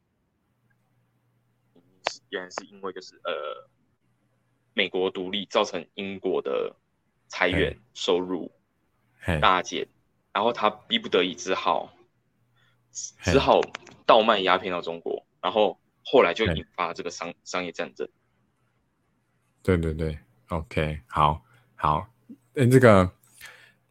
[2.29, 3.69] 原来是因为就是呃，
[4.73, 6.75] 美国独立造成英国的
[7.27, 8.51] 裁员收入
[9.39, 9.87] 大减，
[10.33, 11.95] 然后他逼不得已只好
[12.91, 13.61] 只好
[14.07, 18.09] 倒卖鸦片到中国，然后后来就引发这个商商业战争。
[19.61, 20.17] 对对对
[20.49, 21.45] ，OK，好，
[21.75, 22.07] 好，
[22.55, 23.11] 嗯，这个。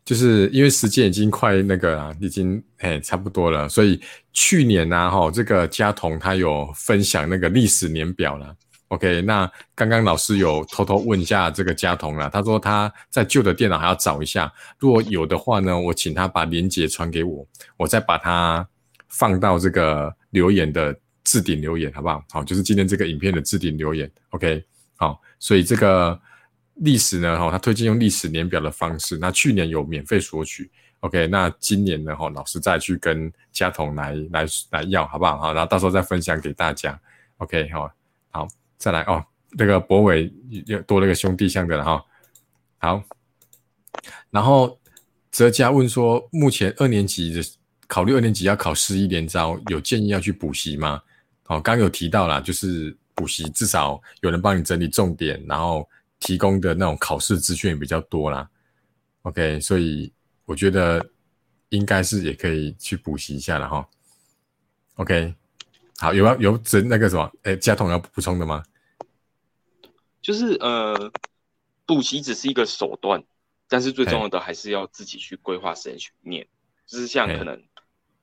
[0.05, 3.98] 就是因为时间已经快那个了，已经哎差不多了，所以
[4.34, 8.55] 去年呢，哈，这个嘉彤他有分享那个历史年表了。
[8.88, 17.46] OK，那刚刚老师有偷偷问一下这个嘉彤了，他说他在旧的电脑还要找一下，如果有的话呢，我请他把链接传给我，
[17.78, 18.68] 我再把它
[19.09, 20.94] 放到这个留言的
[21.24, 22.22] 置顶留言，好不好？
[22.30, 24.09] 好，就是今天这个影片的置顶留言。
[24.30, 24.62] OK，
[24.96, 26.20] 好，所以这个。
[26.77, 27.39] 历史呢？
[27.39, 29.16] 哈，他推荐用历史年表的方式。
[29.18, 30.68] 那去年有免费索取
[31.01, 31.27] ，OK。
[31.29, 32.14] 那今年呢？
[32.16, 35.39] 哈，老师再去跟家彤来来来要，好不好？
[35.39, 37.01] 好，然后到时候再分享给大家
[37.37, 37.70] ，OK。
[37.70, 37.91] 好，
[38.31, 39.25] 好，再来哦。
[39.57, 40.33] 那个博伟
[40.66, 42.05] 又多了个兄弟相的了哈。
[42.79, 43.03] 好，
[44.31, 44.77] 然后
[45.31, 47.41] 泽家问说，目前二年级的
[47.87, 51.01] 考虑二年级要考试一连招，有建议要去补习吗？
[51.47, 55.89] 哦，刚有提到啦，就是补习至少有人帮你整理重点，然后。
[56.25, 58.49] 提供的那种考试资讯也比较多啦
[59.22, 60.11] ，OK，所以
[60.47, 61.07] 我觉得
[61.68, 63.87] 应该是也可以去补习一下了哈。
[64.95, 65.35] OK，
[65.99, 68.64] 好，有要有整那个什么，哎，家彤要补充的吗？
[70.22, 71.12] 就是呃，
[71.85, 73.22] 补习只是一个手段，
[73.68, 76.49] 但是最重要的还是要自己去规划时间去念。
[76.87, 77.62] 就是像可能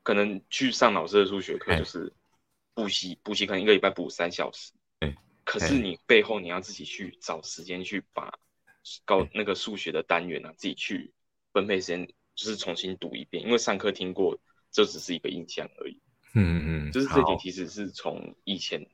[0.01, 2.11] 可能去上老师的数学课，就是
[2.73, 4.71] 补习补习，可能一个礼拜补三小时。
[5.43, 8.31] 可是你背后你要自己去找时间去把
[9.05, 11.11] 高那个数学的单元啊，自己去
[11.51, 14.39] 分配时间，就是重新读一遍，因为上课听过
[14.71, 15.99] 这只是一个印象而已。
[16.33, 18.85] 嗯嗯嗯，就是这点其实是从以前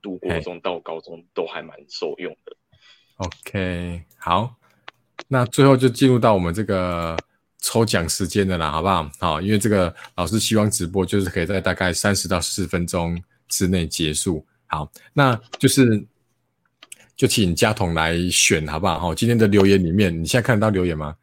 [0.00, 2.56] 读国中到高中都还蛮受用的。
[3.16, 4.54] OK，好，
[5.28, 7.16] 那最后就进入到我们这个
[7.58, 9.10] 抽奖时间的啦，好不好？
[9.18, 14.46] 好，因为这个老师希望直播就是可以在大概三十到四十分钟之内结束。
[14.70, 16.06] 好，那就是
[17.16, 19.00] 就请家统来选，好不好？
[19.00, 21.16] 哈，今天的留言里面，你现在看得到留言吗？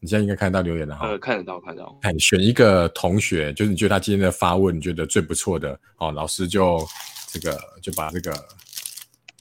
[0.00, 1.06] 你现在应该看得到留言了哈。
[1.06, 1.98] 呃，看得到，看得到。
[2.00, 6.82] 哎，选一个同学，就是你觉得他今天的发问，你觉得最不错的，哦，老师就
[7.28, 8.48] 这个就把这个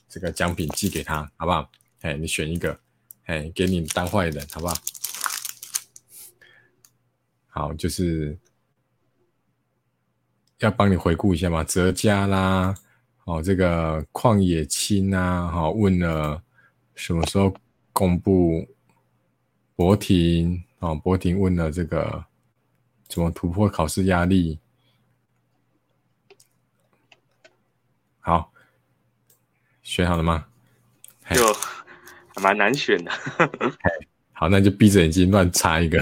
[0.09, 1.71] 这个奖品寄给他，好不好？
[2.01, 2.77] 哎，你选一个，
[3.27, 4.75] 哎，给你当坏人，好不好？
[7.47, 8.37] 好，就是
[10.59, 12.75] 要帮你回顾一下嘛，哲家啦。
[13.25, 16.43] 哦，这个旷野青啊，哈，问了
[16.93, 17.53] 什么时候
[17.93, 18.67] 公布？
[19.75, 22.23] 博婷哦，博婷问了这个
[23.07, 24.59] 怎么突破考试压力？
[28.19, 28.51] 好，
[29.81, 30.45] 选好了吗？
[31.33, 31.51] 就
[32.35, 33.11] 还蛮难选的。
[34.33, 35.99] 好，那就闭着眼睛乱插一个。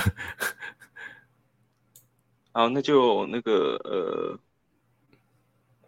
[2.51, 4.39] 好，那就那个呃。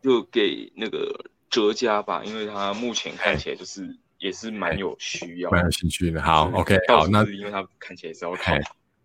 [0.03, 1.17] 就给那个
[1.49, 3.87] 哲家吧，因为他目前看起来就是
[4.19, 6.21] 也是蛮有需要、蛮有兴趣的。
[6.21, 8.53] 好，OK，好，那因为他看起来是要考。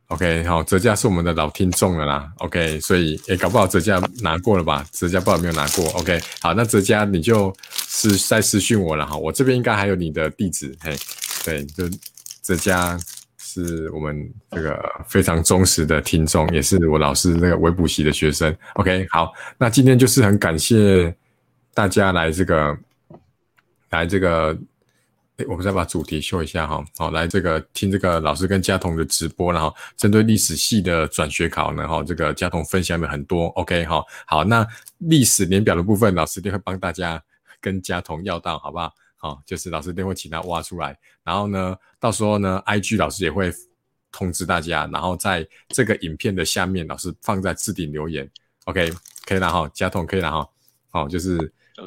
[0.08, 2.32] OK，好，哲家是我们的老听众了啦。
[2.38, 4.84] OK，所以也搞不好哲家拿过了吧？
[4.90, 5.84] 哲家不知道没有拿过。
[5.90, 10.74] OK，好，那哲家你就私再私讯我了哈，我这边应该还有你的地址。
[10.80, 10.96] 嘿，
[11.44, 11.88] 对，就
[12.42, 12.98] 哲家。
[13.50, 18.54] 是我们这个非常忠实的听众，也是我老师那个微补习的学生。
[18.74, 21.16] OK，好，那今天就是很感谢
[21.72, 22.78] 大家来这个
[23.88, 24.54] 来这个，
[25.38, 26.84] 哎，我们再把主题秀一下哈。
[26.98, 33.46] 好，来这个听这个老师跟嘉彤的直播，然后针对历史系的转学考呢，哈，这个嘉彤分享了很多。
[33.56, 34.66] OK，哈，好，那
[34.98, 37.22] 历史年表的部分，老师一定会帮大家
[37.62, 38.92] 跟嘉彤要到，好不好？
[39.18, 43.52] 好，就是老师一定会请他挖出来，然后呢，到时候呢，IG 老师也会
[44.10, 48.26] 通知大家，然后在这个影片的下面，老师放在置顶留言
[48.64, 48.90] ，OK，
[49.26, 50.48] 可以了哈，加通可以了哈，
[50.90, 51.36] 好，就是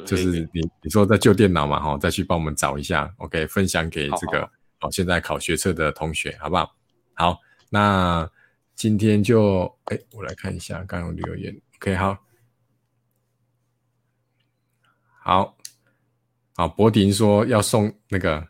[0.06, 4.42] 就是你你说在旧电脑嘛哈，再去帮我们找一下，OK，分享给这个
[4.80, 6.74] 哦现在考学测的同学，好不好？
[7.14, 7.38] 好，
[7.70, 8.30] 那。
[8.74, 11.54] 今天就哎，我来看一下刚刚留言。
[11.76, 12.18] OK，好，
[15.20, 15.56] 好，
[16.62, 18.40] 好，博迪说要送那个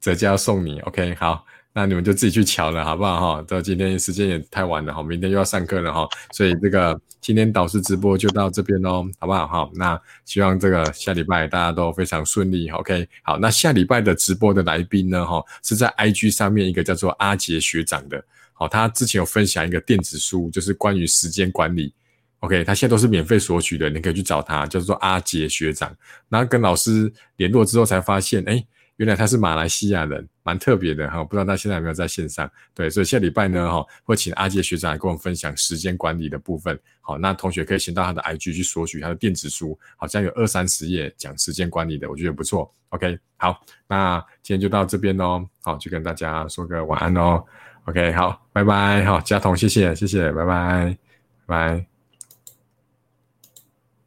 [0.00, 0.80] 折价要送你。
[0.80, 1.44] OK，好。
[1.72, 3.42] 那你们就自己去瞧了，好不好哈？
[3.46, 9.70] 到今天时间也太晚了哈，明天又要上课了哈，所以这个今天导师直播就到这边喽，好不好哈？
[9.74, 13.08] 那希望这个下礼拜大家都非常顺利，OK？
[13.22, 18.20] 好，那下礼拜的直播的来宾呢哈，是在 IG 上面一个叫做阿杰学长的，
[18.52, 21.94] 好，他之前有分享一个电子书，就是关于时间管理
[22.40, 22.64] ，OK？
[22.64, 25.94] 他现在都是免费索取的，你可以去找他，叫做阿杰学长。
[26.28, 28.64] 然后跟老师联络之后才发现，哎。
[28.98, 32.50] 原来他是马来西亚人，蛮特别的哈，不知道他现在有没有在线上？
[32.74, 36.76] 对，所以下礼拜呢，哈，会请阿杰学长来跟我们分享时间管理的部分。
[37.00, 42.74] 好，那同学可以先到他的 IG 去索取他的电子书，好像有二三十页讲时间管理的，我觉得不错。
[42.88, 47.40] OK，好，那今天就到这边喽，好，就跟大家说个晚安哦。
[47.84, 50.98] OK，好，拜拜，好，嘉彤，谢谢，谢谢，拜拜，
[51.46, 51.87] 拜拜。